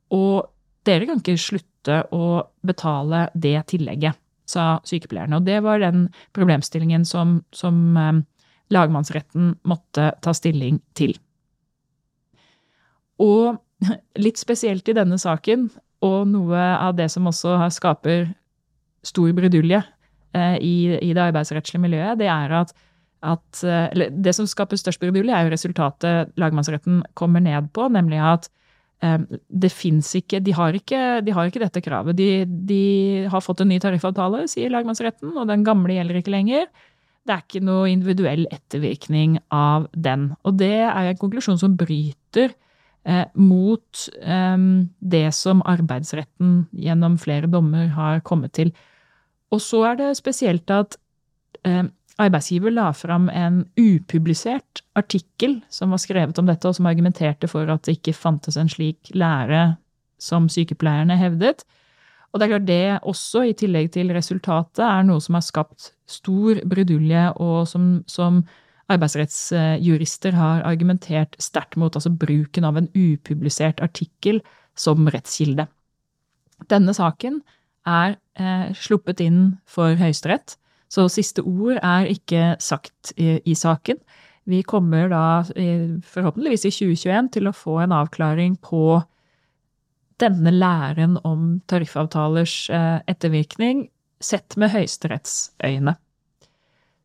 Og 0.08 0.48
dere 0.88 1.04
kan 1.04 1.20
ikke 1.20 1.36
slutte 1.36 1.98
å 2.16 2.48
betale 2.64 3.28
det 3.34 3.66
tillegget, 3.68 4.16
sa 4.48 4.80
sykepleierne. 4.88 5.36
Og 5.36 5.44
det 5.44 5.60
var 5.60 5.82
den 5.82 6.08
problemstillingen 6.32 7.04
som, 7.04 7.42
som 7.52 7.96
eh, 7.96 8.22
lagmannsretten 8.72 9.58
måtte 9.68 10.14
ta 10.24 10.32
stilling 10.32 10.80
til. 10.96 11.12
Og 13.20 13.58
litt 14.24 14.40
spesielt 14.40 14.88
i 14.88 14.96
denne 14.96 15.18
saken, 15.20 15.68
og 16.04 16.28
noe 16.30 16.58
av 16.78 16.96
det 16.98 17.08
som 17.12 17.26
også 17.30 17.56
skaper 17.74 18.28
stor 19.06 19.32
brudulje 19.34 19.80
eh, 20.36 20.58
i, 20.62 20.74
det 21.14 21.24
arbeidsrettslige 21.28 21.82
miljøet, 21.82 22.18
det 22.20 22.28
er 22.30 22.54
at, 22.60 22.74
at 23.26 23.64
eller 23.64 24.12
det 24.14 24.34
som 24.36 24.46
skaper 24.46 24.78
størst 24.78 25.02
brudulje, 25.02 25.34
er 25.34 25.46
jo 25.46 25.54
resultatet 25.54 26.34
lagmannsretten 26.38 27.02
kommer 27.18 27.42
ned 27.42 27.70
på, 27.74 27.88
nemlig 27.94 28.20
at 28.22 28.50
eh, 29.02 29.18
det 29.48 29.72
fins 29.74 30.12
ikke 30.18 30.42
de, 30.44 30.54
ikke 30.78 31.02
de 31.26 31.34
har 31.34 31.50
ikke 31.50 31.64
dette 31.64 31.82
kravet. 31.82 32.18
De, 32.18 32.44
de 32.46 32.84
har 33.30 33.44
fått 33.44 33.64
en 33.64 33.72
ny 33.72 33.80
tariffavtale, 33.82 34.46
sier 34.50 34.70
lagmannsretten, 34.74 35.34
og 35.34 35.50
den 35.50 35.66
gamle 35.66 35.98
gjelder 35.98 36.22
ikke 36.22 36.36
lenger. 36.36 36.70
Det 37.28 37.34
er 37.34 37.44
ikke 37.44 37.66
noe 37.66 37.90
individuell 37.90 38.46
ettervirkning 38.54 39.36
av 39.52 39.90
den. 39.92 40.30
Og 40.48 40.56
det 40.62 40.78
er 40.86 41.10
en 41.10 41.20
konklusjon 41.20 41.58
som 41.60 41.74
bryter 41.76 42.54
eh, 42.54 42.56
mot 43.34 44.08
eh, 44.22 44.56
det 44.98 45.26
som 45.36 45.62
arbeidsretten 45.64 46.66
gjennom 46.72 47.18
flere 47.18 47.50
dommer 47.50 47.92
har 47.96 48.20
kommet 48.26 48.56
til. 48.58 48.72
Og 49.54 49.62
så 49.64 49.84
er 49.90 50.00
det 50.00 50.10
spesielt 50.18 50.70
at 50.70 50.98
eh, 51.64 51.84
arbeidsgiver 52.18 52.74
la 52.74 52.90
fram 52.96 53.28
en 53.30 53.62
upublisert 53.78 54.82
artikkel 54.98 55.60
som 55.72 55.94
var 55.94 56.02
skrevet 56.02 56.38
om 56.40 56.48
dette, 56.48 56.68
og 56.68 56.76
som 56.76 56.88
argumenterte 56.90 57.48
for 57.50 57.70
at 57.70 57.86
det 57.86 57.98
ikke 57.98 58.16
fantes 58.16 58.58
en 58.58 58.70
slik 58.70 59.12
lære 59.14 59.76
som 60.18 60.48
sykepleierne 60.50 61.16
hevdet. 61.18 61.64
Og 62.32 62.40
det 62.40 62.44
er 62.46 62.52
klart 62.52 62.68
det 62.68 62.82
også, 63.08 63.46
i 63.48 63.56
tillegg 63.56 63.92
til 63.94 64.10
resultatet, 64.12 64.82
er 64.84 65.06
noe 65.06 65.22
som 65.24 65.38
har 65.38 65.46
skapt 65.46 65.92
stor 66.08 66.60
brudulje, 66.68 67.28
og 67.40 67.62
som, 67.70 68.02
som 68.10 68.42
arbeidsrettsjurister 68.88 70.36
har 70.36 70.64
argumentert 70.68 71.36
sterkt 71.42 71.76
mot, 71.76 71.94
altså 71.94 72.10
bruken 72.10 72.64
av 72.64 72.78
en 72.80 72.88
upublisert 72.96 73.82
artikkel 73.84 74.40
som 74.78 75.08
rettskilde. 75.12 75.68
Denne 76.72 76.94
saken 76.96 77.42
er 77.88 78.16
eh, 78.40 78.70
sluppet 78.76 79.20
inn 79.24 79.58
for 79.68 79.98
Høyesterett, 79.98 80.56
så 80.88 81.04
siste 81.12 81.44
ord 81.44 81.76
er 81.84 82.08
ikke 82.08 82.54
sagt 82.64 83.12
i, 83.20 83.36
i 83.44 83.54
saken. 83.58 84.00
Vi 84.48 84.62
kommer 84.64 85.10
da 85.12 85.24
forhåpentligvis 85.44 86.64
i 86.64 86.72
2021 86.72 87.28
til 87.36 87.50
å 87.50 87.56
få 87.56 87.76
en 87.82 87.92
avklaring 87.92 88.56
på 88.64 89.02
denne 90.18 90.52
læren 90.54 91.18
om 91.28 91.58
tariffavtalers 91.70 92.54
eh, 92.74 92.98
ettervirkning 93.06 93.86
sett 94.24 94.56
med 94.58 94.72
Høyesteretts 94.72 95.52
øyne. 95.64 95.94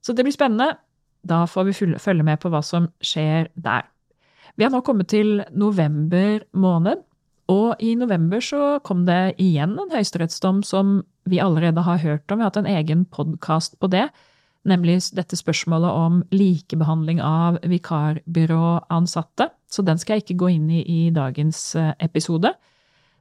Så 0.02 0.16
det 0.16 0.26
blir 0.26 0.36
spennende. 0.36 0.78
Da 1.24 1.46
får 1.48 1.70
vi 1.70 1.96
følge 2.02 2.26
med 2.28 2.42
på 2.44 2.52
hva 2.52 2.62
som 2.66 2.90
skjer 3.04 3.50
der. 3.56 3.88
Vi 4.56 4.66
har 4.66 4.74
nå 4.74 4.84
kommet 4.86 5.10
til 5.10 5.42
november 5.56 6.44
måned, 6.54 7.02
og 7.52 7.82
i 7.84 7.96
november 8.00 8.44
så 8.44 8.78
kom 8.86 9.06
det 9.08 9.36
igjen 9.42 9.76
en 9.80 9.92
høyesterettsdom 9.92 10.62
som 10.64 11.02
vi 11.28 11.42
allerede 11.44 11.84
har 11.84 12.00
hørt 12.04 12.32
om. 12.32 12.40
Vi 12.40 12.46
har 12.46 12.52
hatt 12.52 12.62
en 12.62 12.70
egen 12.70 13.06
podkast 13.06 13.80
på 13.82 13.90
det, 13.92 14.06
nemlig 14.68 15.00
dette 15.16 15.36
spørsmålet 15.40 15.92
om 15.92 16.22
likebehandling 16.32 17.20
av 17.24 17.60
vikarbyråansatte. 17.68 19.50
Så 19.68 19.84
den 19.84 20.00
skal 20.00 20.20
jeg 20.20 20.28
ikke 20.28 20.40
gå 20.44 20.54
inn 20.56 20.70
i 20.72 20.84
i 20.84 21.02
dagens 21.12 21.74
eh, 21.76 21.92
episode. 22.00 22.54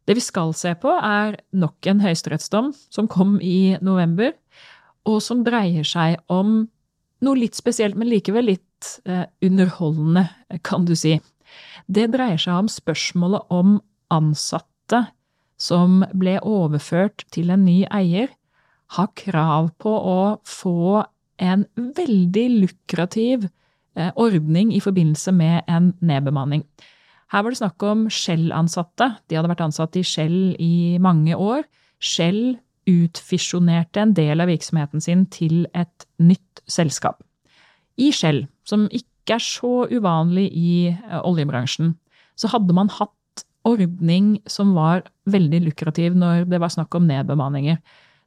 Det 0.06 0.18
vi 0.18 0.22
skal 0.22 0.52
se 0.58 0.74
på, 0.78 0.90
er 0.90 1.38
nok 1.54 1.86
en 1.86 2.02
høyesterettsdom 2.02 2.72
som 2.90 3.08
kom 3.10 3.38
i 3.40 3.78
november, 3.82 4.34
og 5.06 5.22
som 5.22 5.42
dreier 5.46 5.86
seg 5.86 6.18
om 6.30 6.66
noe 7.22 7.38
litt 7.38 7.58
spesielt, 7.58 7.96
men 7.98 8.10
likevel 8.10 8.50
litt 8.50 8.92
eh, 9.06 9.24
underholdende, 9.44 10.26
kan 10.66 10.86
du 10.88 10.94
si. 10.98 11.16
Det 11.86 12.08
dreier 12.12 12.40
seg 12.40 12.64
om 12.64 12.70
spørsmålet 12.70 13.50
om 13.52 13.78
ansatte 14.12 15.06
som 15.62 16.02
ble 16.18 16.38
overført 16.42 17.24
til 17.34 17.52
en 17.54 17.66
ny 17.66 17.82
eier, 17.94 18.32
har 18.92 19.12
krav 19.16 19.70
på 19.80 19.90
å 19.90 20.20
få 20.44 21.02
en 21.42 21.64
veldig 21.76 22.46
lukrativ 22.60 23.46
eh, 23.46 24.10
ordning 24.20 24.72
i 24.74 24.82
forbindelse 24.84 25.32
med 25.34 25.70
en 25.70 25.92
nedbemanning. 26.04 26.66
Her 27.32 27.44
var 27.44 27.54
det 27.54 27.62
snakk 27.62 27.84
om 27.88 28.04
Shell-ansatte. 28.12 29.14
De 29.28 29.38
hadde 29.38 29.48
vært 29.48 29.64
ansatt 29.64 29.96
i 29.96 30.04
Shell 30.04 30.52
i 30.60 30.98
mange 31.00 31.38
år. 31.38 31.64
Shell 32.02 32.58
utfisjonerte 32.88 34.00
en 34.02 34.14
del 34.16 34.40
av 34.42 34.48
virksomheten 34.50 35.00
sin 35.04 35.26
til 35.32 35.66
et 35.74 36.06
nytt 36.18 36.62
selskap. 36.70 37.22
I 38.00 38.12
Shell, 38.14 38.46
som 38.66 38.88
ikke 38.90 39.34
er 39.36 39.44
så 39.44 39.86
uvanlig 39.90 40.48
i 40.56 40.88
eh, 40.90 41.20
oljebransjen, 41.22 41.94
så 42.34 42.48
hadde 42.50 42.74
man 42.74 42.88
hatt 42.90 43.12
ordning 43.68 44.40
som 44.50 44.74
var 44.74 45.02
veldig 45.30 45.60
lukrativ 45.68 46.16
når 46.18 46.44
det 46.50 46.58
var 46.62 46.70
snakk 46.74 46.94
om 46.98 47.06
nedbemanninger. 47.06 47.76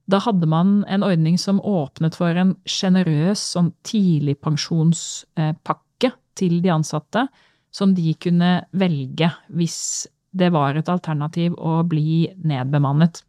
Da 0.06 0.20
hadde 0.22 0.46
man 0.48 0.86
en 0.92 1.04
ordning 1.04 1.38
som 1.42 1.60
åpnet 1.60 2.16
for 2.16 2.36
en 2.38 2.56
sjenerøs 2.70 3.40
sånn 3.56 3.74
tidligpensjonspakke 3.88 6.12
til 6.38 6.62
de 6.64 6.70
ansatte, 6.72 7.28
som 7.76 7.96
de 7.98 8.14
kunne 8.22 8.66
velge 8.78 9.30
hvis 9.52 10.08
det 10.36 10.52
var 10.54 10.76
et 10.78 10.90
alternativ 10.92 11.54
å 11.58 11.84
bli 11.88 12.30
nedbemannet. 12.48 13.24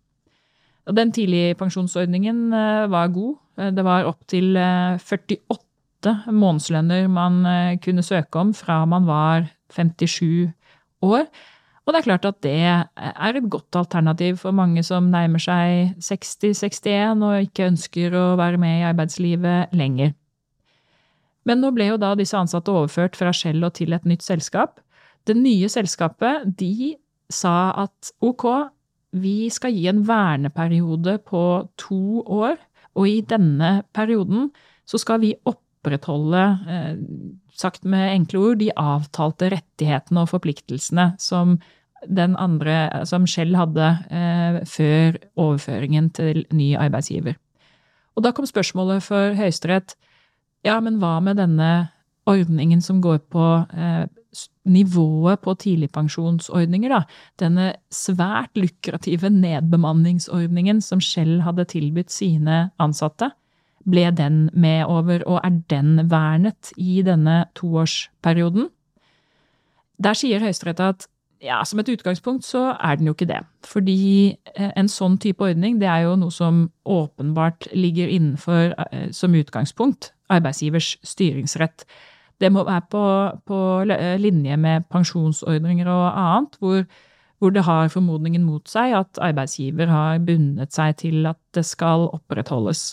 Den 0.87 1.11
tidligpensjonsordningen 1.13 2.53
eh, 2.55 2.87
var 2.91 3.11
god. 3.15 3.35
Eh, 3.59 3.73
det 3.75 3.85
var 3.85 4.07
opptil 4.07 4.55
48 4.55 6.07
eh, 6.07 6.31
månedslønner 6.31 7.09
man 7.11 7.43
kunne 7.83 8.05
søke 8.07 8.39
om 8.39 8.55
fra 8.55 8.85
man 8.87 9.07
var 9.09 9.49
57 9.75 10.53
år. 11.03 11.27
Og 11.87 11.95
det 11.95 11.99
er 11.99 12.07
klart 12.07 12.25
at 12.27 12.39
det 12.43 12.55
er 12.67 13.37
et 13.39 13.51
godt 13.51 13.77
alternativ 13.79 14.41
for 14.43 14.51
mange 14.51 14.83
som 14.83 15.11
nærmer 15.11 15.39
seg 15.39 15.95
60-61 16.03 17.23
og 17.23 17.47
ikke 17.47 17.69
ønsker 17.71 18.15
å 18.15 18.25
være 18.39 18.59
med 18.59 18.81
i 18.81 18.87
arbeidslivet 18.89 19.75
lenger. 19.75 20.15
Men 21.47 21.63
nå 21.63 21.71
ble 21.75 21.93
jo 21.93 21.99
da 22.03 22.17
disse 22.19 22.35
ansatte 22.35 22.75
overført 22.75 23.15
fra 23.19 23.31
Shell 23.31 23.63
og 23.63 23.77
til 23.79 23.95
et 23.95 24.07
nytt 24.07 24.27
selskap. 24.27 24.81
Det 25.27 25.37
nye 25.39 25.71
selskapet 25.71 26.43
de 26.59 26.97
sa 27.31 27.71
at 27.87 28.11
ok, 28.23 28.47
vi 29.15 29.51
skal 29.53 29.75
gi 29.75 29.87
en 29.91 30.03
verneperiode 30.07 31.19
på 31.27 31.43
to 31.81 32.23
år, 32.23 32.59
og 32.97 33.09
i 33.09 33.21
denne 33.29 33.83
perioden 33.95 34.51
så 34.89 34.99
skal 35.01 35.21
vi 35.23 35.35
opprettholde, 35.47 36.45
eh, 36.69 36.97
sagt 37.57 37.85
med 37.85 38.13
enkle 38.15 38.39
ord, 38.39 38.59
de 38.61 38.71
avtalte 38.77 39.51
rettighetene 39.53 40.25
og 40.25 40.33
forpliktelsene 40.33 41.15
som 41.21 41.59
den 42.07 42.37
andre, 42.37 43.05
som 43.09 43.27
Shell 43.27 43.57
hadde 43.57 43.87
eh, 44.11 44.61
før 44.69 45.19
overføringen 45.37 46.11
til 46.15 46.45
ny 46.53 46.75
arbeidsgiver. 46.77 47.37
Og 48.17 48.25
da 48.25 48.33
kom 48.33 48.47
spørsmålet 48.49 49.05
for 49.05 49.37
Høyesterett 49.37 49.97
ja, 50.65 50.81
men 50.81 50.99
hva 50.99 51.19
med 51.23 51.39
denne 51.39 51.91
ordningen 52.27 52.83
som 52.83 53.01
går 53.03 53.21
på 53.33 53.45
eh, 53.77 54.07
nivået 54.69 55.41
på 55.41 55.55
tidligpensjonsordninger, 55.55 56.93
da? 56.93 57.03
Denne 57.41 57.73
svært 57.95 58.57
lukrative 58.59 59.31
nedbemanningsordningen 59.33 60.83
som 60.85 61.01
Shell 61.01 61.41
hadde 61.47 61.69
tilbudt 61.71 62.13
sine 62.13 62.67
ansatte. 62.83 63.31
Ble 63.87 64.11
den 64.11 64.49
med 64.53 64.85
over, 64.91 65.23
og 65.27 65.41
er 65.45 65.61
den 65.71 66.11
vernet 66.11 66.73
i 66.77 67.03
denne 67.07 67.45
toårsperioden? 67.55 68.69
Der 70.03 70.19
sier 70.19 70.43
Høyesterett 70.43 70.83
at 70.83 71.07
ja, 71.45 71.61
som 71.69 71.81
et 71.81 71.91
utgangspunkt 71.93 72.47
så 72.49 72.71
er 72.75 72.97
den 72.97 73.11
jo 73.11 73.15
ikke 73.15 73.29
det. 73.29 73.43
Fordi 73.67 74.37
eh, 74.57 74.73
en 74.73 74.89
sånn 74.91 75.19
type 75.23 75.45
ordning, 75.45 75.79
det 75.81 75.89
er 75.89 76.07
jo 76.07 76.17
noe 76.19 76.35
som 76.35 76.67
åpenbart 76.83 77.69
ligger 77.77 78.11
innenfor 78.11 78.75
eh, 78.89 79.09
som 79.15 79.37
utgangspunkt 79.37 80.13
arbeidsgivers 80.33 80.97
styringsrett. 81.07 81.85
Det 82.43 82.51
må 82.53 82.67
være 82.67 82.85
på, 82.93 83.05
på 83.49 83.59
eh, 83.93 84.17
linje 84.21 84.57
med 84.61 84.87
pensjonsordninger 84.93 85.89
og 85.89 86.05
annet, 86.11 86.59
hvor, 86.61 86.83
hvor, 87.41 87.55
det 87.55 87.65
har 87.65 87.93
formodningen 87.93 88.45
mot 88.45 88.69
seg 88.69 88.93
at 88.99 89.21
arbeidsgiver 89.25 89.91
har 89.93 90.21
bundet 90.25 90.77
seg 90.77 90.99
til 91.01 91.29
at 91.31 91.41
det 91.57 91.65
skal 91.69 92.09
opprettholdes. 92.11 92.91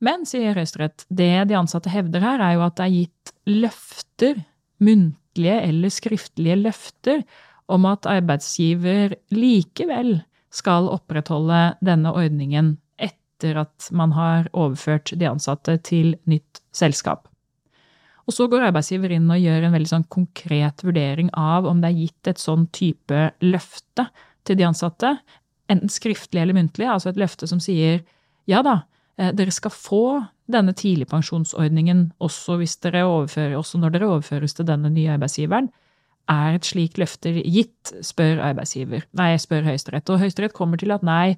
Men, 0.00 0.24
sier 0.26 0.56
Høyesterett, 0.56 1.04
det 1.12 1.32
de 1.50 1.58
ansatte 1.58 1.92
hevder 1.92 2.24
her, 2.24 2.42
er 2.42 2.56
jo 2.56 2.64
at 2.66 2.78
det 2.80 2.86
er 2.86 2.96
gitt 2.96 3.34
løfter, 3.50 4.42
muntlige 4.80 5.58
eller 5.60 5.92
skriftlige 5.92 6.56
løfter 6.56 7.22
om 7.70 7.84
at 7.86 8.08
arbeidsgiver 8.08 9.14
likevel 9.34 10.16
skal 10.50 10.88
opprettholde 10.90 11.76
denne 11.84 12.10
ordningen 12.16 12.78
etter 12.98 13.60
at 13.62 13.90
man 13.94 14.16
har 14.16 14.48
overført 14.56 15.12
de 15.14 15.28
ansatte 15.28 15.76
til 15.86 16.16
nytt 16.28 16.64
selskap. 16.74 17.29
Og 18.30 18.34
så 18.36 18.46
går 18.46 18.68
arbeidsgiver 18.68 19.10
inn 19.16 19.26
og 19.26 19.42
gjør 19.42 19.64
en 19.66 19.74
veldig 19.74 19.90
sånn 19.90 20.06
konkret 20.14 20.84
vurdering 20.86 21.32
av 21.34 21.66
om 21.66 21.80
det 21.82 21.88
er 21.90 22.02
gitt 22.04 22.28
et 22.30 22.38
sånn 22.38 22.68
type 22.70 23.24
løfte 23.42 24.04
til 24.46 24.60
de 24.60 24.68
ansatte, 24.68 25.16
enten 25.70 25.90
skriftlig 25.90 26.44
eller 26.44 26.54
muntlig, 26.54 26.86
altså 26.86 27.10
et 27.10 27.18
løfte 27.18 27.48
som 27.50 27.58
sier 27.62 28.04
ja 28.50 28.62
da, 28.62 28.84
eh, 29.18 29.32
dere 29.34 29.50
skal 29.54 29.74
få 29.74 30.04
denne 30.50 30.74
tidligpensjonsordningen 30.78 32.12
også, 32.22 32.60
hvis 32.62 32.78
dere 32.86 33.02
overfører, 33.08 33.58
også 33.58 33.82
når 33.82 33.96
dere 33.96 34.12
overføres 34.14 34.54
til 34.54 34.70
denne 34.70 34.90
nye 34.94 35.10
arbeidsgiveren, 35.16 35.70
er 36.30 36.54
et 36.54 36.70
slikt 36.70 37.02
løfte 37.02 37.34
gitt, 37.42 37.90
spør 38.06 38.44
arbeidsgiver. 38.52 39.06
Nei, 39.18 39.32
spør 39.42 39.66
Høyesterett. 39.66 40.10
Og 40.14 40.22
Høyesterett 40.22 40.54
kommer 40.54 40.78
til 40.78 40.94
at 40.94 41.02
nei, 41.06 41.34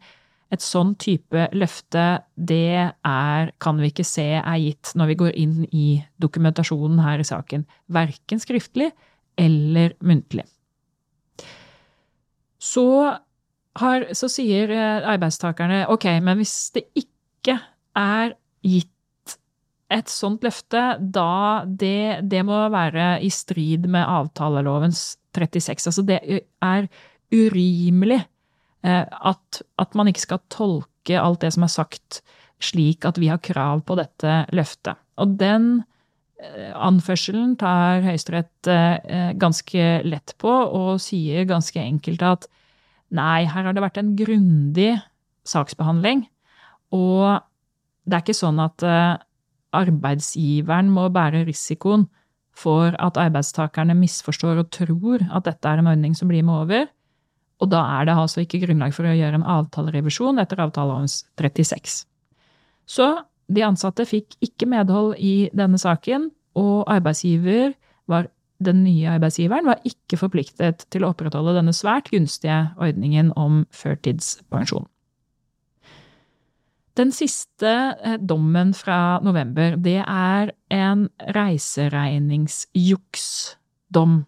et 0.52 0.61
sånn 0.61 0.92
type 1.00 1.47
løfte, 1.56 2.06
det 2.37 2.92
er, 2.92 3.52
kan 3.62 3.80
vi 3.80 3.88
ikke 3.92 4.04
se 4.04 4.26
er 4.37 4.59
gitt 4.61 4.92
når 4.99 5.12
vi 5.12 5.18
går 5.23 5.37
inn 5.40 5.62
i 5.73 5.87
dokumentasjonen 6.21 7.00
her 7.00 7.23
i 7.23 7.26
saken. 7.26 7.64
Verken 7.92 8.42
skriftlig 8.42 8.90
eller 9.40 9.94
muntlig. 10.04 10.44
Så, 12.62 12.87
har, 13.80 14.06
så 14.14 14.28
sier 14.30 14.71
eh, 14.71 15.09
arbeidstakerne 15.14 15.87
ok, 15.90 16.06
men 16.23 16.38
hvis 16.42 16.56
det 16.76 16.85
ikke 17.00 17.56
er 17.99 18.37
gitt 18.62 19.38
et 19.92 20.09
sånt 20.09 20.44
løfte, 20.44 20.82
da 21.00 21.64
det, 21.66 22.23
det 22.28 22.44
må 22.49 22.61
være 22.73 23.16
i 23.25 23.32
strid 23.32 23.88
med 23.92 24.04
avtalelovens 24.04 25.16
36. 25.37 25.88
Altså 25.88 26.04
det 26.06 26.21
er 26.23 26.88
urimelig 27.32 28.21
at, 28.83 29.62
at, 29.79 29.95
man 29.95 30.11
ikke 30.11 30.25
skal 30.25 30.43
tolke 30.51 31.19
alt 31.19 31.43
det 31.45 31.53
som 31.55 31.67
er 31.67 31.71
sagt, 31.71 32.21
slik 32.62 33.07
at 33.07 33.19
vi 33.19 33.31
har 33.31 33.43
krav 33.43 33.85
på 33.87 33.97
dette 33.99 34.43
løftet. 34.55 34.99
Og 35.23 35.37
den 35.39 35.85
eh, 36.43 36.73
anførselen 36.75 37.57
tar 37.61 38.03
Høyesterett 38.03 38.71
eh, 38.71 39.31
ganske 39.39 39.87
lett 40.07 40.35
på, 40.43 40.51
og 40.51 41.03
sier 41.03 41.47
ganske 41.47 41.79
enkelt 41.79 42.27
at 42.27 42.49
nei, 43.15 43.45
her 43.47 43.69
har 43.69 43.77
det 43.77 43.85
vært 43.85 44.01
en 44.03 44.15
grundig 44.19 44.97
saksbehandling, 45.47 46.27
og 46.95 47.43
det 48.07 48.19
er 48.19 48.25
ikke 48.25 48.37
sånn 48.37 48.59
at 48.62 48.83
arbeidsgiveren 49.73 50.91
må 50.93 51.07
bære 51.12 51.45
risikoen 51.49 52.07
for 52.53 52.93
at 53.01 53.19
arbeidstakerne 53.21 53.97
misforstår 53.97 54.61
og 54.61 54.71
tror 54.75 55.25
at 55.33 55.47
dette 55.49 55.69
er 55.69 55.81
en 55.81 55.91
ordning 55.95 56.17
som 56.17 56.29
blir 56.31 56.45
med 56.45 56.67
over. 56.67 56.91
Og 57.62 57.71
da 57.71 57.85
er 58.00 58.09
det 58.09 58.16
altså 58.19 58.42
ikke 58.42 58.64
grunnlag 58.64 58.95
for 58.97 59.07
å 59.07 59.14
gjøre 59.14 59.38
en 59.38 59.47
avtalerevisjon 59.47 60.42
etter 60.42 60.64
avtalelovens 60.64 61.21
36. 61.38 62.02
Så 62.90 63.07
de 63.52 63.62
ansatte 63.64 64.04
fikk 64.09 64.35
ikke 64.42 64.66
medhold 64.71 65.14
i 65.23 65.50
denne 65.54 65.78
saken, 65.78 66.31
og 66.59 66.90
arbeidsgiver 66.90 67.73
var 68.11 68.26
den 68.62 68.85
nye 68.85 69.11
arbeidsgiveren 69.16 69.66
var 69.66 69.81
ikke 69.88 70.16
forpliktet 70.21 70.85
til 70.92 71.04
å 71.04 71.09
opprettholde 71.12 71.54
denne 71.59 71.73
svært 71.75 72.11
gunstige 72.12 72.61
ordningen 72.83 73.33
om 73.38 73.66
førtidspensjon. 73.75 74.87
Den 76.99 77.12
siste 77.16 77.97
eh, 78.04 78.19
dommen 78.21 78.75
fra 78.76 79.21
november, 79.25 79.76
det 79.81 80.04
er 80.04 80.52
en 80.69 81.09
reiseregningsjuksdom 81.33 84.25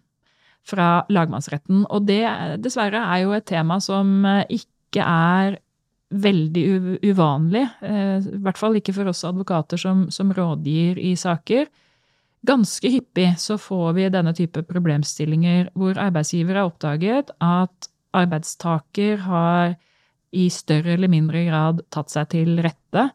fra 0.65 1.05
lagmannsretten. 1.13 1.85
Og 1.93 2.07
det, 2.09 2.23
dessverre, 2.63 3.03
er 3.13 3.23
jo 3.25 3.35
et 3.37 3.47
tema 3.49 3.79
som 3.83 4.17
eh, 4.25 4.57
ikke 4.57 5.05
er 5.05 5.59
veldig 6.15 6.65
uvanlig. 7.05 7.65
Eh, 7.85 8.19
I 8.19 8.41
hvert 8.45 8.59
fall 8.59 8.77
ikke 8.79 8.95
for 8.95 9.11
oss 9.11 9.25
advokater 9.27 9.81
som, 9.81 10.07
som 10.13 10.33
rådgir 10.35 10.99
i 11.01 11.15
saker. 11.19 11.67
Ganske 12.45 12.91
hyppig 12.93 13.31
så 13.41 13.57
får 13.61 13.95
vi 13.97 14.11
denne 14.13 14.33
type 14.37 14.61
problemstillinger 14.69 15.71
hvor 15.77 15.97
arbeidsgiver 16.01 16.59
har 16.59 16.69
oppdaget 16.69 17.33
at 17.41 17.89
arbeidstaker 18.15 19.23
har 19.25 19.75
i 20.35 20.49
større 20.51 20.93
eller 20.95 21.11
mindre 21.11 21.45
grad 21.47 21.81
tatt 21.93 22.11
seg 22.11 22.29
til 22.33 22.59
rette, 22.63 23.07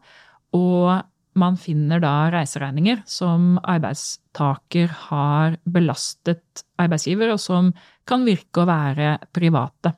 og 0.57 0.89
man 1.37 1.57
finner 1.59 2.01
da 2.03 2.29
reiseregninger 2.33 3.03
som 3.09 3.55
arbeidstaker 3.63 4.91
har 5.07 5.57
belastet 5.63 6.63
arbeidsgiver, 6.81 7.33
og 7.33 7.39
som 7.39 7.71
kan 8.07 8.25
virke 8.27 8.63
å 8.63 8.69
være 8.69 9.15
private. 9.33 9.93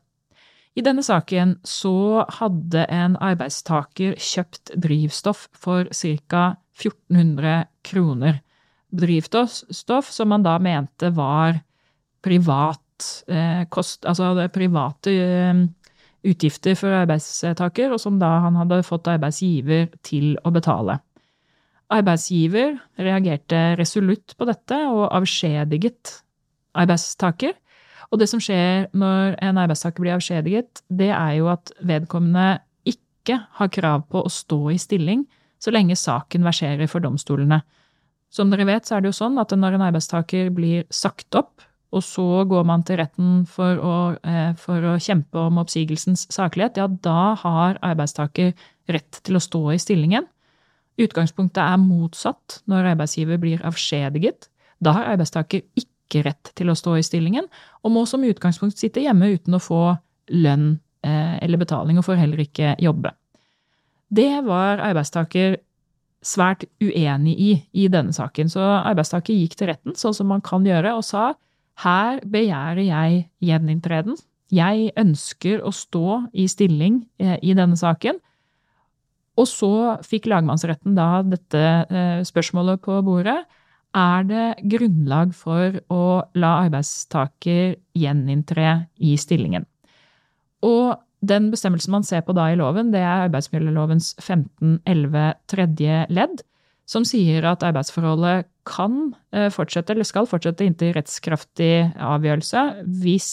I 0.73 0.81
denne 0.85 1.03
saken 1.05 1.57
så 1.67 2.23
hadde 2.39 2.87
en 2.89 3.17
arbeidstaker 3.21 4.17
kjøpt 4.17 4.73
drivstoff 4.81 5.47
for 5.53 5.89
ca. 5.93 6.45
1400 6.73 7.67
kroner. 7.85 8.39
Drivstoff 8.89 10.09
som 10.09 10.31
man 10.33 10.45
da 10.45 10.57
mente 10.61 11.11
var 11.13 11.59
privat 12.25 12.81
eh, 13.27 13.65
kost, 13.69 14.05
altså 14.09 14.47
private 14.53 15.13
eh, 15.13 15.61
utgifter 16.23 16.77
for 16.79 16.95
arbeidstaker, 17.03 17.93
og 17.93 18.01
som 18.01 18.17
da 18.21 18.31
han 18.47 18.57
hadde 18.57 18.81
fått 18.87 19.11
arbeidsgiver 19.13 19.91
til 20.05 20.33
å 20.41 20.53
betale. 20.55 20.97
Arbeidsgiver 21.93 22.77
reagerte 22.97 23.59
resolutt 23.77 24.35
på 24.37 24.47
dette 24.49 24.77
og 24.89 25.11
avskjediget 25.13 26.17
arbeidstaker. 26.73 27.53
Og 28.11 28.19
det 28.21 28.29
som 28.29 28.41
skjer 28.41 28.89
når 28.97 29.37
en 29.41 29.59
arbeidstaker 29.61 30.03
blir 30.03 30.15
avskjediget, 30.15 30.83
det 30.89 31.11
er 31.13 31.37
jo 31.39 31.49
at 31.53 31.73
vedkommende 31.85 32.63
ikke 32.89 33.39
har 33.59 33.71
krav 33.73 34.07
på 34.11 34.23
å 34.25 34.31
stå 34.31 34.59
i 34.73 34.81
stilling 34.81 35.23
så 35.63 35.71
lenge 35.71 35.95
saken 35.97 36.43
verserer 36.45 36.89
for 36.91 37.03
domstolene. 37.03 37.61
Som 38.33 38.49
dere 38.49 38.65
vet, 38.67 38.87
så 38.87 38.97
er 38.97 39.03
det 39.03 39.11
jo 39.11 39.19
sånn 39.21 39.37
at 39.41 39.53
når 39.55 39.77
en 39.77 39.85
arbeidstaker 39.87 40.49
blir 40.55 40.87
sagt 40.93 41.37
opp, 41.37 41.63
og 41.93 42.01
så 42.01 42.43
går 42.49 42.65
man 42.65 42.81
til 42.85 42.97
retten 42.97 43.43
for 43.45 43.77
å, 43.77 43.95
eh, 44.25 44.53
for 44.57 44.81
å, 44.81 44.97
kjempe 44.97 45.37
om 45.37 45.59
oppsigelsens 45.61 46.25
saklighet, 46.33 46.79
ja, 46.81 46.87
da 46.89 47.35
har 47.37 47.77
arbeidstaker 47.85 48.53
rett 48.89 49.19
til 49.21 49.37
å 49.37 49.43
stå 49.43 49.61
i 49.75 49.81
stillingen. 49.81 50.25
Utgangspunktet 51.01 51.61
er 51.63 51.81
motsatt 51.81 52.59
når 52.69 52.93
arbeidsgiver 52.93 53.39
blir 53.41 53.63
avskjediget. 53.65 54.49
Da 54.83 54.93
har 54.97 55.13
arbeidstaker 55.15 55.63
ikke 55.79 56.23
rett 56.27 56.51
til 56.57 56.69
å 56.69 56.77
stå 56.77 56.97
i 56.99 57.05
stillingen, 57.05 57.47
og 57.81 57.95
må 57.95 58.05
som 58.09 58.25
utgangspunkt 58.27 58.77
sitte 58.77 59.01
hjemme 59.01 59.31
uten 59.33 59.57
å 59.57 59.61
få 59.63 59.83
lønn 60.33 60.75
eh, 61.05 61.37
eller 61.41 61.61
betaling, 61.61 61.97
og 61.97 62.05
får 62.07 62.21
heller 62.21 62.43
ikke 62.43 62.75
jobbe. 62.83 63.13
Det 64.13 64.43
var 64.45 64.83
arbeidstaker 64.85 65.57
svært 66.23 66.67
uenig 66.79 67.33
i 67.41 67.53
i 67.73 67.87
denne 67.91 68.13
saken, 68.15 68.51
så 68.51 68.61
arbeidstaker 68.83 69.33
gikk 69.35 69.57
til 69.59 69.71
retten, 69.73 69.97
sånn 69.97 70.15
som 70.15 70.29
man 70.29 70.43
kan 70.45 70.65
gjøre, 70.67 70.93
og 70.95 71.03
sa 71.07 71.33
her 71.83 72.21
begjærer 72.29 72.83
jeg 72.85 73.25
gjeninntreden. 73.41 74.19
Jeg 74.53 74.91
ønsker 74.99 75.63
å 75.65 75.71
stå 75.73 76.19
i 76.37 76.45
stilling 76.51 77.01
eh, 77.17 77.39
i 77.41 77.55
denne 77.57 77.77
saken. 77.79 78.19
Og 79.39 79.49
så 79.49 79.73
fikk 80.05 80.27
lagmannsretten 80.29 80.95
da 80.97 81.23
dette 81.25 81.61
eh, 81.89 82.21
spørsmålet 82.27 82.83
på 82.85 82.99
bordet. 83.05 83.39
Er 83.93 84.25
det 84.25 84.45
grunnlag 84.69 85.33
for 85.37 85.79
å 85.93 86.03
la 86.37 86.51
arbeidstaker 86.65 87.75
gjeninntre 87.97 88.75
i 89.01 89.15
stillingen? 89.21 89.65
Og 90.65 90.95
den 91.23 91.49
bestemmelsen 91.53 91.93
man 91.93 92.05
ser 92.05 92.23
på 92.25 92.35
da 92.35 92.49
i 92.51 92.57
loven, 92.59 92.91
det 92.93 93.01
er 93.01 93.27
arbeidsmiljølovens 93.27 94.13
1511 94.19 95.37
tredje 95.51 96.01
ledd, 96.11 96.41
som 96.89 97.05
sier 97.07 97.45
at 97.47 97.63
arbeidsforholdet 97.63 98.49
kan 98.67 99.13
eh, 99.35 99.49
fortsette, 99.53 99.93
eller 99.93 100.07
skal 100.07 100.27
fortsette 100.27 100.65
inntil 100.67 100.93
rettskraftig 100.97 101.93
avgjørelse, 101.95 102.63
hvis 103.03 103.29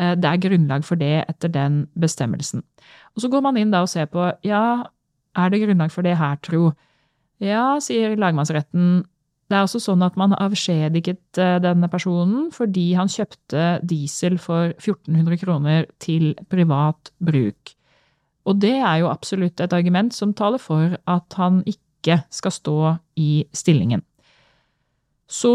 eh, 0.00 0.14
det 0.16 0.30
er 0.30 0.42
grunnlag 0.46 0.86
for 0.86 1.00
det 1.00 1.26
etter 1.26 1.52
den 1.52 1.84
bestemmelsen. 2.00 2.64
Og 3.14 3.24
Så 3.24 3.30
går 3.32 3.44
man 3.44 3.60
inn 3.60 3.74
da 3.74 3.84
og 3.84 3.92
ser 3.92 4.08
på 4.10 4.30
ja, 4.46 4.64
er 5.38 5.50
det 5.50 5.62
grunnlag 5.62 5.92
for 5.94 6.06
det 6.06 6.16
her, 6.18 6.38
tro? 6.42 6.70
Ja, 7.40 7.78
sier 7.82 8.16
lagmannsretten. 8.20 9.02
Det 9.50 9.58
er 9.58 9.66
også 9.66 9.80
sånn 9.82 10.04
at 10.06 10.14
man 10.20 10.36
avskjediget 10.38 11.40
eh, 11.42 11.56
denne 11.62 11.88
personen 11.90 12.50
fordi 12.54 12.92
han 12.94 13.10
kjøpte 13.10 13.80
diesel 13.82 14.38
for 14.38 14.70
1400 14.76 15.40
kroner 15.42 15.88
til 16.02 16.34
privat 16.52 17.10
bruk. 17.18 17.74
Og 18.46 18.60
det 18.62 18.76
er 18.78 19.00
jo 19.02 19.10
absolutt 19.10 19.60
et 19.60 19.74
argument 19.74 20.14
som 20.14 20.34
taler 20.36 20.62
for 20.62 20.94
at 21.10 21.38
han 21.40 21.64
ikke 21.66 22.22
skal 22.32 22.54
stå 22.54 22.78
i 23.20 23.44
stillingen. 23.52 24.04
Så 25.30 25.52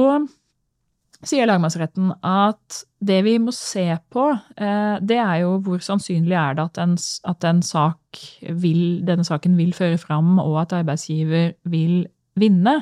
sier 1.23 1.47
lagmannsretten 1.47 2.11
at 2.25 2.81
det 3.05 3.21
vi 3.25 3.35
må 3.41 3.53
se 3.55 3.85
på, 4.11 4.25
eh, 4.57 4.97
det 5.05 5.17
er 5.21 5.43
jo 5.43 5.55
hvor 5.63 5.83
sannsynlig 5.83 6.35
er 6.35 6.57
det 6.57 6.65
at, 6.65 6.81
en, 6.81 6.95
at 7.31 7.47
en 7.47 7.61
sak 7.65 8.21
vil, 8.41 9.01
denne 9.07 9.25
saken 9.27 9.55
vil 9.59 9.73
føre 9.77 9.99
fram, 10.01 10.39
og 10.41 10.59
at 10.65 10.75
arbeidsgiver 10.81 11.53
vil 11.71 12.05
vinne. 12.39 12.79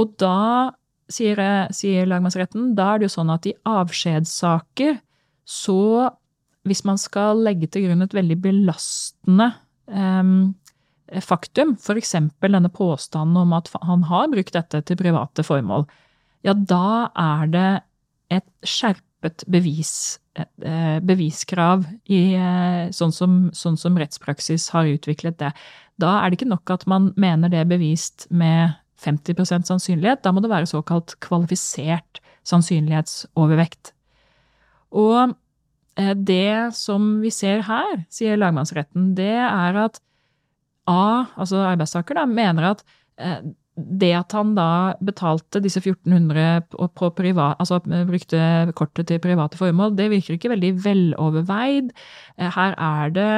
Og 0.00 0.14
da, 0.20 0.72
sier, 1.12 1.42
sier 1.74 2.08
lagmannsretten, 2.08 2.72
da 2.78 2.94
er 2.94 3.00
det 3.00 3.10
jo 3.10 3.16
sånn 3.18 3.34
at 3.34 3.48
i 3.50 3.56
avskjedssaker 3.68 5.00
så 5.50 6.10
Hvis 6.68 6.82
man 6.84 6.98
skal 7.00 7.38
legge 7.40 7.66
til 7.72 7.86
grunn 7.86 8.04
et 8.04 8.12
veldig 8.12 8.36
belastende 8.44 9.46
um, 9.88 10.52
faktum, 11.24 11.72
f.eks. 11.80 12.12
denne 12.44 12.68
påstanden 12.68 13.38
om 13.40 13.54
at 13.56 13.70
han 13.80 14.04
har 14.10 14.28
brukt 14.28 14.52
dette 14.52 14.82
til 14.84 14.98
private 15.00 15.42
formål, 15.42 15.86
ja, 16.46 16.54
da 16.54 17.10
er 17.18 17.50
det 17.52 17.70
et 18.32 18.46
skjerpet 18.64 19.44
bevis, 19.50 20.18
eh, 20.38 20.98
beviskrav 21.04 21.84
i, 22.08 22.34
eh, 22.34 22.88
sånn, 22.96 23.12
som, 23.12 23.40
sånn 23.52 23.76
som 23.80 23.98
rettspraksis 24.00 24.70
har 24.74 24.88
utviklet 24.88 25.38
det. 25.42 25.52
Da 26.00 26.20
er 26.20 26.30
det 26.30 26.40
ikke 26.40 26.52
nok 26.54 26.72
at 26.72 26.86
man 26.88 27.12
mener 27.20 27.52
det 27.52 27.60
er 27.60 27.68
bevist 27.68 28.26
med 28.30 28.76
50 29.00 29.64
sannsynlighet, 29.68 30.22
da 30.22 30.32
må 30.32 30.42
det 30.44 30.52
være 30.52 30.68
såkalt 30.68 31.16
kvalifisert 31.24 32.20
sannsynlighetsovervekt. 32.48 33.92
Og 34.96 35.34
eh, 35.96 36.14
det 36.14 36.72
som 36.76 37.18
vi 37.20 37.32
ser 37.34 37.64
her, 37.68 38.04
sier 38.12 38.40
lagmannsretten, 38.40 39.14
det 39.18 39.36
er 39.36 39.84
at 39.86 40.00
A, 40.88 41.28
altså 41.38 41.60
arbeidstaker, 41.68 42.16
da, 42.16 42.24
mener 42.26 42.72
at 42.72 42.80
det 44.00 44.12
at 44.18 44.34
han 44.36 44.54
da 44.56 44.96
betalte 45.04 45.62
disse 45.62 45.80
1400 45.82 46.66
på 46.96 47.10
privat, 47.16 47.58
altså 47.60 47.80
brukte 47.84 48.72
kortet 48.78 49.08
til 49.10 49.22
private 49.22 49.58
formål, 49.60 49.96
det 49.98 50.10
virker 50.12 50.36
ikke 50.36 50.52
veldig 50.54 50.72
veloverveid. 50.84 51.90
Eh, 52.38 52.50
her 52.56 52.76
er 52.76 53.14
det, 53.16 53.30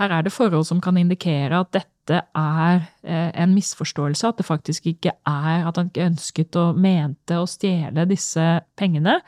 her 0.00 0.16
er 0.16 0.22
det 0.24 0.32
forhold 0.32 0.64
som 0.68 0.80
kan 0.80 0.96
indikere 0.96 1.60
at 1.60 1.72
dette 1.74 2.22
er 2.34 2.82
en 3.04 3.52
misforståelse, 3.54 4.26
at 4.28 4.40
det 4.40 4.46
faktisk 4.48 4.88
ikke 4.90 5.12
er 5.28 5.68
at 5.68 5.76
han 5.78 5.92
ikke 5.92 6.08
ønsket 6.08 6.58
og 6.58 6.80
mente 6.80 7.38
å 7.38 7.46
stjele 7.46 8.08
disse 8.10 8.48
pengene. 8.76 9.20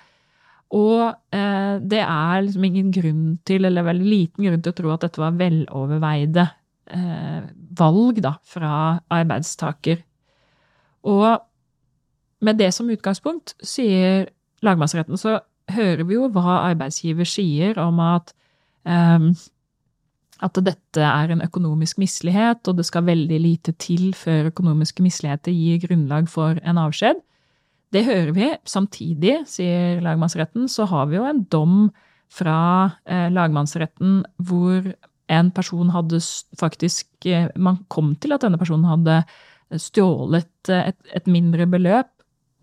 Og 0.74 1.14
eh, 1.34 1.76
det 1.78 2.02
er 2.02 2.42
liksom 2.42 2.66
ingen 2.66 2.90
grunn 2.94 3.24
til, 3.46 3.66
eller 3.68 3.86
veldig 3.86 4.08
liten 4.08 4.48
grunn 4.48 4.62
til 4.64 4.72
å 4.72 4.78
tro 4.78 4.92
at 4.94 5.06
dette 5.06 5.22
var 5.22 5.36
veloverveide 5.38 6.48
eh, 6.90 7.42
valg 7.78 8.20
da, 8.24 8.36
fra 8.44 9.00
arbeidstaker. 9.12 10.02
Og 11.04 11.40
med 12.44 12.60
det 12.60 12.70
som 12.76 12.90
utgangspunkt, 12.92 13.56
sier 13.64 14.28
lagmannsretten, 14.64 15.16
så 15.20 15.40
hører 15.72 16.04
vi 16.04 16.16
jo 16.18 16.28
hva 16.32 16.60
arbeidsgiver 16.70 17.28
sier 17.28 17.78
om 17.80 18.00
at 18.04 18.34
eh, 18.84 19.32
at 20.42 20.58
dette 20.66 21.00
er 21.00 21.30
en 21.30 21.44
økonomisk 21.44 22.00
mislighet, 22.02 22.66
og 22.68 22.78
det 22.78 22.86
skal 22.88 23.06
veldig 23.06 23.38
lite 23.40 23.72
til 23.80 24.10
før 24.18 24.50
økonomiske 24.50 25.04
misligheter 25.04 25.54
gir 25.54 25.78
grunnlag 25.86 26.28
for 26.28 26.58
en 26.64 26.80
avskjed. 26.82 27.22
Det 27.94 28.02
hører 28.04 28.32
vi. 28.34 28.48
Samtidig, 28.66 29.36
sier 29.46 30.02
lagmannsretten, 30.02 30.66
så 30.68 30.88
har 30.90 31.06
vi 31.06 31.20
jo 31.20 31.26
en 31.28 31.44
dom 31.44 31.76
fra 32.34 32.58
eh, 33.06 33.28
lagmannsretten 33.30 34.24
hvor 34.42 34.90
en 35.34 35.50
person 35.54 35.90
hadde 35.94 36.20
faktisk 36.58 37.26
eh, 37.26 37.50
Man 37.56 37.82
kom 37.92 38.14
til 38.20 38.34
at 38.36 38.44
denne 38.44 38.60
personen 38.60 38.88
hadde 38.88 39.22
stjålet 39.80 40.70
eh, 40.72 40.90
et, 40.92 40.98
et 41.20 41.30
mindre 41.30 41.66
beløp, 41.70 42.10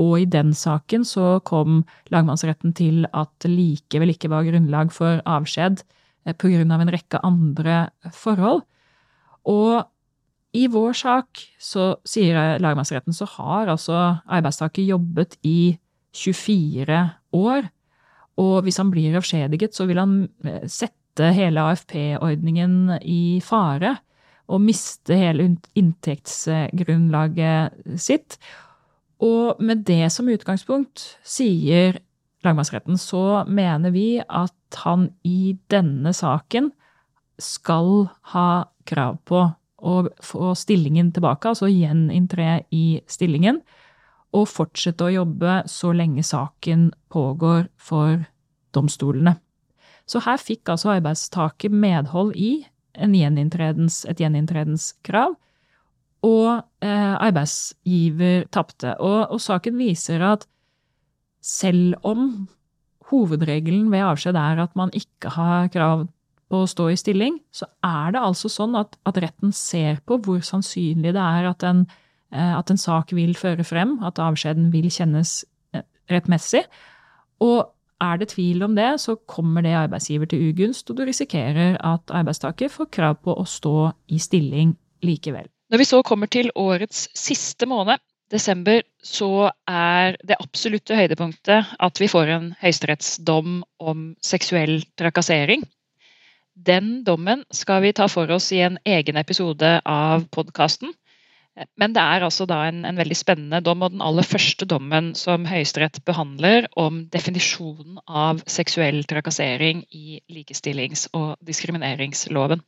og 0.02 0.16
i 0.18 0.28
den 0.30 0.54
saken 0.58 1.04
så 1.06 1.40
kom 1.46 1.84
lagmannsretten 2.14 2.74
til 2.78 3.06
at 3.14 3.32
det 3.44 3.52
likevel 3.52 4.16
ikke 4.16 4.32
var 4.32 4.48
grunnlag 4.48 4.94
for 4.96 5.22
avskjed 5.30 5.84
pga. 6.38 6.62
Av 6.64 6.82
en 6.82 6.94
rekke 6.94 7.22
andre 7.26 7.78
forhold. 8.16 8.64
Og 9.50 9.84
i 10.58 10.66
vår 10.68 10.96
sak, 10.98 11.44
så 11.62 11.96
sier 12.08 12.60
lagmannsretten, 12.62 13.16
så 13.16 13.28
har 13.38 13.72
altså 13.72 14.00
arbeidstaker 14.26 14.84
jobbet 14.84 15.38
i 15.48 15.78
24 16.18 16.98
år. 17.38 17.70
Og 18.42 18.66
hvis 18.66 18.80
han 18.82 18.92
blir 18.92 19.16
avskjediget, 19.20 19.76
så 19.76 19.88
vil 19.90 20.02
han 20.02 20.16
eh, 20.44 20.68
sette 21.12 21.34
hele 21.36 21.60
AFP-ordningen 21.60 23.00
i 23.04 23.42
fare. 23.44 23.98
Og 24.52 24.62
miste 24.62 25.16
hele 25.16 25.58
inntektsgrunnlaget 25.76 27.72
sitt. 28.00 28.38
Og 29.22 29.56
med 29.62 29.86
det 29.86 30.12
som 30.12 30.28
utgangspunkt, 30.28 31.18
sier 31.24 32.00
lagmannsretten, 32.44 32.98
så 32.98 33.46
mener 33.48 33.92
vi 33.92 34.20
at 34.20 34.54
han 34.84 35.12
i 35.24 35.58
denne 35.70 36.14
saken 36.14 36.72
skal 37.40 38.10
ha 38.34 38.66
krav 38.86 39.18
på 39.26 39.54
å 39.82 40.10
få 40.22 40.56
stillingen 40.56 41.12
tilbake, 41.14 41.48
altså 41.48 41.68
gjeninntre 41.70 42.64
i 42.72 43.02
stillingen, 43.08 43.62
og 44.34 44.48
fortsette 44.50 45.04
å 45.06 45.12
jobbe 45.14 45.64
så 45.68 45.92
lenge 45.94 46.24
saken 46.24 46.92
pågår 47.12 47.68
for 47.78 48.26
domstolene. 48.74 49.36
Så 50.12 50.20
her 50.26 50.42
fikk 50.42 50.74
altså 50.74 50.98
arbeidstaker 50.98 51.72
medhold 51.72 52.36
i 52.36 52.66
gjeninnredens, 53.00 54.02
et 54.12 54.20
gjeninntredenskrav, 54.20 55.38
og 56.28 56.50
eh, 56.84 57.14
arbeidsgiver 57.16 58.44
tapte. 58.54 58.94
Og, 59.00 59.32
og 59.32 59.40
saken 59.42 59.80
viser 59.80 60.22
at 60.26 60.44
selv 61.42 61.96
om 62.06 62.50
hovedregelen 63.12 63.90
ved 63.92 64.06
avskjed 64.06 64.38
er 64.38 64.62
at 64.62 64.76
man 64.78 64.92
ikke 64.96 65.32
har 65.34 65.72
krav 65.74 66.06
på 66.52 66.62
å 66.62 66.70
stå 66.70 66.90
i 66.92 67.00
stilling, 67.00 67.40
så 67.56 67.68
er 67.86 68.14
det 68.14 68.22
altså 68.22 68.52
sånn 68.52 68.76
at, 68.80 68.98
at 69.08 69.20
retten 69.24 69.56
ser 69.56 70.02
på 70.06 70.20
hvor 70.22 70.42
sannsynlig 70.46 71.16
det 71.16 71.24
er 71.24 71.48
at 71.50 71.66
en, 71.68 71.86
eh, 72.36 72.54
at 72.58 72.72
en, 72.72 72.82
sak 72.82 73.16
vil 73.16 73.34
føre 73.40 73.66
frem, 73.68 73.98
at 74.06 74.20
avskjeden 74.22 74.70
vil 74.76 74.92
kjennes 74.92 75.40
eh, 75.74 75.86
rettmessig. 76.12 76.66
Og 77.42 77.72
er 78.02 78.22
det 78.22 78.32
tvil 78.34 78.64
om 78.66 78.76
det, 78.76 78.90
så 79.04 79.16
kommer 79.30 79.64
det 79.66 79.78
arbeidsgiver 79.78 80.30
til 80.30 80.50
ugunst, 80.50 80.90
og 80.90 80.98
du 80.98 81.06
risikerer 81.08 81.78
at 81.78 82.14
arbeidstaker 82.14 82.72
får 82.74 82.90
krav 82.94 83.20
på 83.26 83.36
å 83.38 83.48
stå 83.48 83.92
i 84.12 84.20
stilling 84.22 84.76
likevel. 85.06 85.50
Når 85.72 85.80
vi 85.80 85.88
så 85.88 86.02
kommer 86.04 86.28
til 86.32 86.52
årets 86.60 87.08
siste 87.16 87.68
måned, 87.70 88.02
desember, 88.32 88.82
så 89.04 89.52
er 89.68 90.16
det 90.28 90.40
absolutte 90.40 90.96
høydepunktet 90.96 91.76
at 91.80 92.02
vi 92.02 92.10
får 92.12 92.32
en 92.32 92.50
høyesterettsdom 92.62 93.62
om 93.84 94.10
seksuell 94.24 94.82
trakassering. 95.00 95.66
Den 96.56 97.02
dommen 97.08 97.46
skal 97.56 97.82
vi 97.86 97.94
ta 97.96 98.08
for 98.12 98.32
oss 98.32 98.52
i 98.56 98.62
en 98.64 98.78
egen 98.88 99.20
episode 99.20 99.78
av 99.88 100.28
podkasten. 100.36 100.92
Men 101.76 101.92
det 101.92 102.00
er 102.00 102.24
altså 102.24 102.46
da 102.48 102.62
en, 102.70 102.86
en, 102.88 103.00
veldig 103.00 103.16
spennende 103.18 103.60
dom, 103.66 103.82
og 103.84 103.92
den 103.92 104.04
aller 104.06 104.24
første 104.24 104.66
dommen 104.70 105.12
som 105.20 105.44
Høyesterett 105.50 106.00
behandler 106.08 106.70
om 106.80 107.04
definisjonen 107.12 108.00
av 108.08 108.40
seksuell 108.48 109.04
trakassering 109.10 109.84
i 109.92 110.22
likestillings- 110.32 111.10
og 111.18 111.36
diskrimineringsloven. 111.44 112.64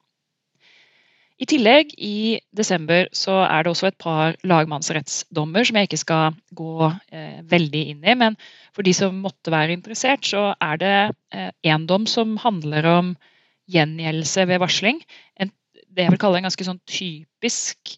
I 1.41 1.47
tillegg, 1.49 1.95
i 1.97 2.39
desember, 2.55 3.07
så 3.15 3.39
er 3.47 3.63
det 3.63 3.71
også 3.71 3.89
et 3.89 3.97
par 3.99 4.35
lagmannsrettsdommer 4.45 5.65
som 5.65 5.79
jeg 5.79 5.89
ikke 5.89 6.03
skal 6.03 6.37
gå 6.55 6.91
eh, 6.91 7.39
veldig 7.49 7.81
inn 7.95 8.05
i. 8.05 8.13
Men 8.19 8.37
for 8.75 8.85
de 8.85 8.93
som 8.95 9.17
måtte 9.23 9.51
være 9.51 9.73
interessert, 9.73 10.27
så 10.29 10.51
er 10.61 10.79
det 10.83 10.95
én 11.33 11.73
eh, 11.73 11.89
dom 11.89 12.05
som 12.07 12.37
handler 12.43 12.87
om 12.91 13.11
gjengjeldelse 13.71 14.45
ved 14.51 14.61
varsling. 14.61 15.01
En, 15.39 15.51
det 15.89 16.05
jeg 16.05 16.13
vil 16.13 16.21
kalle 16.21 16.39
en 16.39 16.47
ganske 16.51 16.67
sånn 16.67 16.81
typisk 16.85 17.97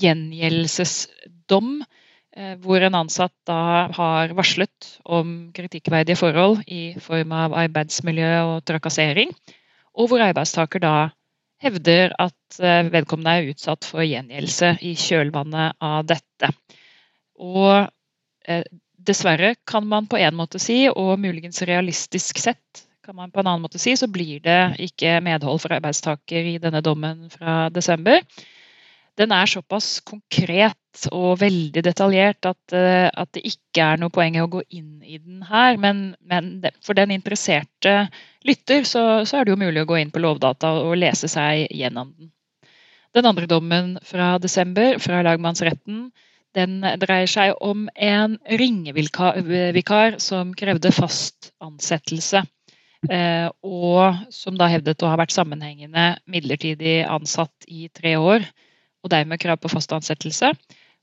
gjengjeldelsesdom. 0.00 1.82
Eh, 2.34 2.54
hvor 2.58 2.82
en 2.82 2.96
ansatt 2.98 3.34
da 3.46 3.86
har 3.94 4.32
varslet 4.34 4.88
om 5.06 5.52
kritikkverdige 5.54 6.18
forhold 6.18 6.64
i 6.66 6.96
form 6.98 7.30
av 7.36 7.54
arbeidsmiljø 7.54 8.30
og 8.48 8.64
trakassering. 8.66 9.30
Og 9.94 10.10
hvor 10.10 10.24
arbeidstaker 10.24 10.82
da 10.82 10.94
hevder 11.62 12.14
at 12.18 12.58
eh, 12.58 12.90
vedkommende 12.90 13.36
er 13.38 13.52
utsatt 13.52 13.86
for 13.86 14.02
gjengjeldelse 14.02 14.72
i 14.82 14.96
kjølvannet 14.98 15.78
av 15.78 16.08
dette. 16.10 16.50
Og 17.38 17.86
eh, 18.50 18.66
dessverre, 18.98 19.54
kan 19.66 19.86
man 19.86 20.08
på 20.10 20.18
en 20.18 20.34
måte 20.34 20.58
si, 20.62 20.84
og 20.90 21.14
muligens 21.22 21.62
realistisk 21.68 22.42
sett, 22.42 22.84
kan 23.04 23.14
man 23.14 23.30
på 23.30 23.42
en 23.42 23.50
annen 23.50 23.64
måte 23.66 23.78
si, 23.78 23.94
så 24.00 24.08
blir 24.08 24.40
det 24.42 24.74
ikke 24.82 25.18
medhold 25.22 25.60
for 25.62 25.76
arbeidstaker 25.76 26.50
i 26.54 26.58
denne 26.58 26.80
dommen 26.82 27.28
fra 27.30 27.68
desember. 27.70 28.24
Den 29.20 29.30
er 29.34 29.46
såpass 29.46 30.00
konkret 30.02 31.06
og 31.14 31.38
veldig 31.40 31.82
detaljert 31.86 32.46
at, 32.48 32.74
eh, 32.74 33.06
at 33.10 33.30
det 33.34 33.44
ikke 33.46 33.84
er 33.84 34.00
noe 34.00 34.10
poeng 34.14 34.34
i 34.34 34.42
å 34.42 34.50
gå 34.50 34.62
inn 34.74 35.02
i 35.02 35.18
den 35.18 35.42
her. 35.46 35.78
Men, 35.78 36.16
men 36.22 36.56
for 36.82 36.98
den 36.98 37.14
interesserte 37.14 38.08
lytter 38.46 38.86
så, 38.88 39.24
så, 39.26 39.38
er 39.38 39.46
det 39.46 39.54
jo 39.54 39.60
mulig 39.62 39.84
å 39.84 39.90
gå 39.90 40.00
inn 40.00 40.12
på 40.14 40.22
Lovdata 40.22 40.72
og 40.82 40.96
lese 40.98 41.30
seg 41.30 41.68
gjennom 41.70 42.14
den. 42.18 42.32
Den 43.14 43.30
andre 43.30 43.46
dommen 43.46 43.94
fra 44.02 44.34
desember 44.42 44.98
fra 45.02 45.22
lagmannsretten 45.22 46.08
den 46.54 46.80
dreier 47.02 47.30
seg 47.30 47.54
om 47.62 47.86
en 47.94 48.36
ringevikar 48.46 50.18
som 50.22 50.52
krevde 50.58 50.90
fast 50.94 51.52
ansettelse. 51.62 52.44
Eh, 53.10 53.48
og 53.62 54.30
som 54.32 54.56
da 54.56 54.68
hevdet 54.72 55.02
å 55.04 55.10
ha 55.10 55.18
vært 55.20 55.34
sammenhengende 55.34 56.14
midlertidig 56.30 57.02
ansatt 57.04 57.66
i 57.68 57.90
tre 57.92 58.14
år, 58.16 58.46
og 59.04 59.12
dermed 59.12 59.40
krav 59.42 59.60
på 59.60 59.70
fast 59.72 59.92
ansettelse. 59.94 60.54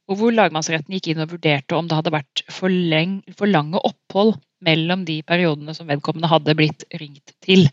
Og 0.10 0.18
hvor 0.18 0.34
lagmannsretten 0.34 0.96
gikk 0.98 1.12
inn 1.12 1.22
og 1.24 1.36
vurderte 1.36 1.78
om 1.78 1.88
det 1.88 1.98
hadde 2.00 2.14
vært 2.16 2.44
for, 2.52 2.74
leng, 2.74 3.20
for 3.38 3.50
lange 3.50 3.80
opphold 3.86 4.34
mellom 4.66 5.06
de 5.08 5.22
periodene 5.26 5.76
som 5.78 5.90
vedkommende 5.90 6.30
hadde 6.32 6.58
blitt 6.58 6.86
ringt 7.00 7.36
til. 7.46 7.68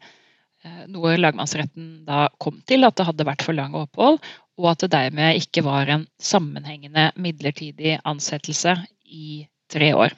Eh, 0.65 0.85
noe 0.93 1.17
lagmannsretten 1.19 2.05
da 2.07 2.29
kom 2.43 2.61
til, 2.69 2.85
at 2.87 3.01
det 3.01 3.09
hadde 3.09 3.27
vært 3.29 3.45
for 3.47 3.57
lange 3.57 3.81
opphold, 3.87 4.21
og 4.59 4.71
at 4.73 4.85
det 4.85 4.93
dermed 4.95 5.41
ikke 5.41 5.65
var 5.67 5.91
en 5.93 6.07
sammenhengende 6.21 7.11
midlertidig 7.17 7.99
ansettelse 8.09 8.77
i 9.09 9.47
tre 9.73 9.93
år. 9.97 10.17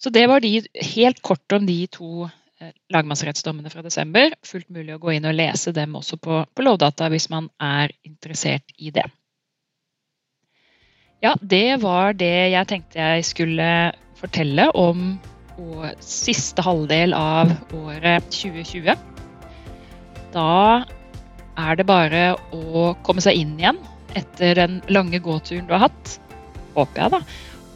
Så 0.00 0.12
det 0.12 0.26
var 0.28 0.44
de, 0.44 0.58
helt 0.94 1.22
kort 1.24 1.56
om 1.56 1.64
de 1.66 1.78
to 1.88 2.26
lagmannsrettsdommene 2.92 3.72
fra 3.72 3.82
desember. 3.84 4.34
Fullt 4.46 4.70
mulig 4.72 4.94
å 4.94 5.02
gå 5.02 5.14
inn 5.16 5.28
og 5.28 5.36
lese 5.36 5.74
dem 5.74 5.96
også 5.98 6.18
på, 6.22 6.40
på 6.46 6.64
Lovdata 6.66 7.10
hvis 7.12 7.28
man 7.32 7.50
er 7.62 7.94
interessert 8.06 8.74
i 8.78 8.92
det. 8.94 9.06
Ja, 11.24 11.34
det 11.40 11.80
var 11.82 12.12
det 12.20 12.34
jeg 12.52 12.68
tenkte 12.68 13.00
jeg 13.00 13.24
skulle 13.24 13.68
fortelle 14.18 14.68
om 14.76 15.14
siste 16.02 16.64
halvdel 16.66 17.14
av 17.16 17.52
året 17.76 18.26
2020. 18.34 18.92
Da 20.34 20.84
er 21.54 21.78
det 21.78 21.86
bare 21.86 22.24
å 22.52 22.90
komme 23.06 23.22
seg 23.24 23.38
inn 23.38 23.54
igjen 23.60 23.78
etter 24.18 24.58
den 24.58 24.80
lange 24.92 25.20
gåturen 25.22 25.66
du 25.68 25.74
har 25.74 25.86
hatt, 25.88 26.16
håper 26.74 27.04
jeg, 27.04 27.14
da. 27.14 27.20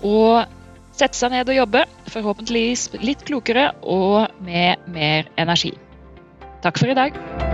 Og 0.06 0.57
sette 0.98 1.18
seg 1.18 1.34
ned 1.34 1.50
og 1.52 1.60
jobbe, 1.62 1.84
forhåpentligvis 2.12 2.88
litt 3.02 3.22
klokere 3.28 3.70
og 3.82 4.40
med 4.44 4.88
mer 4.94 5.30
energi. 5.38 5.74
Takk 6.64 6.80
for 6.80 6.90
i 6.90 6.98
dag. 6.98 7.47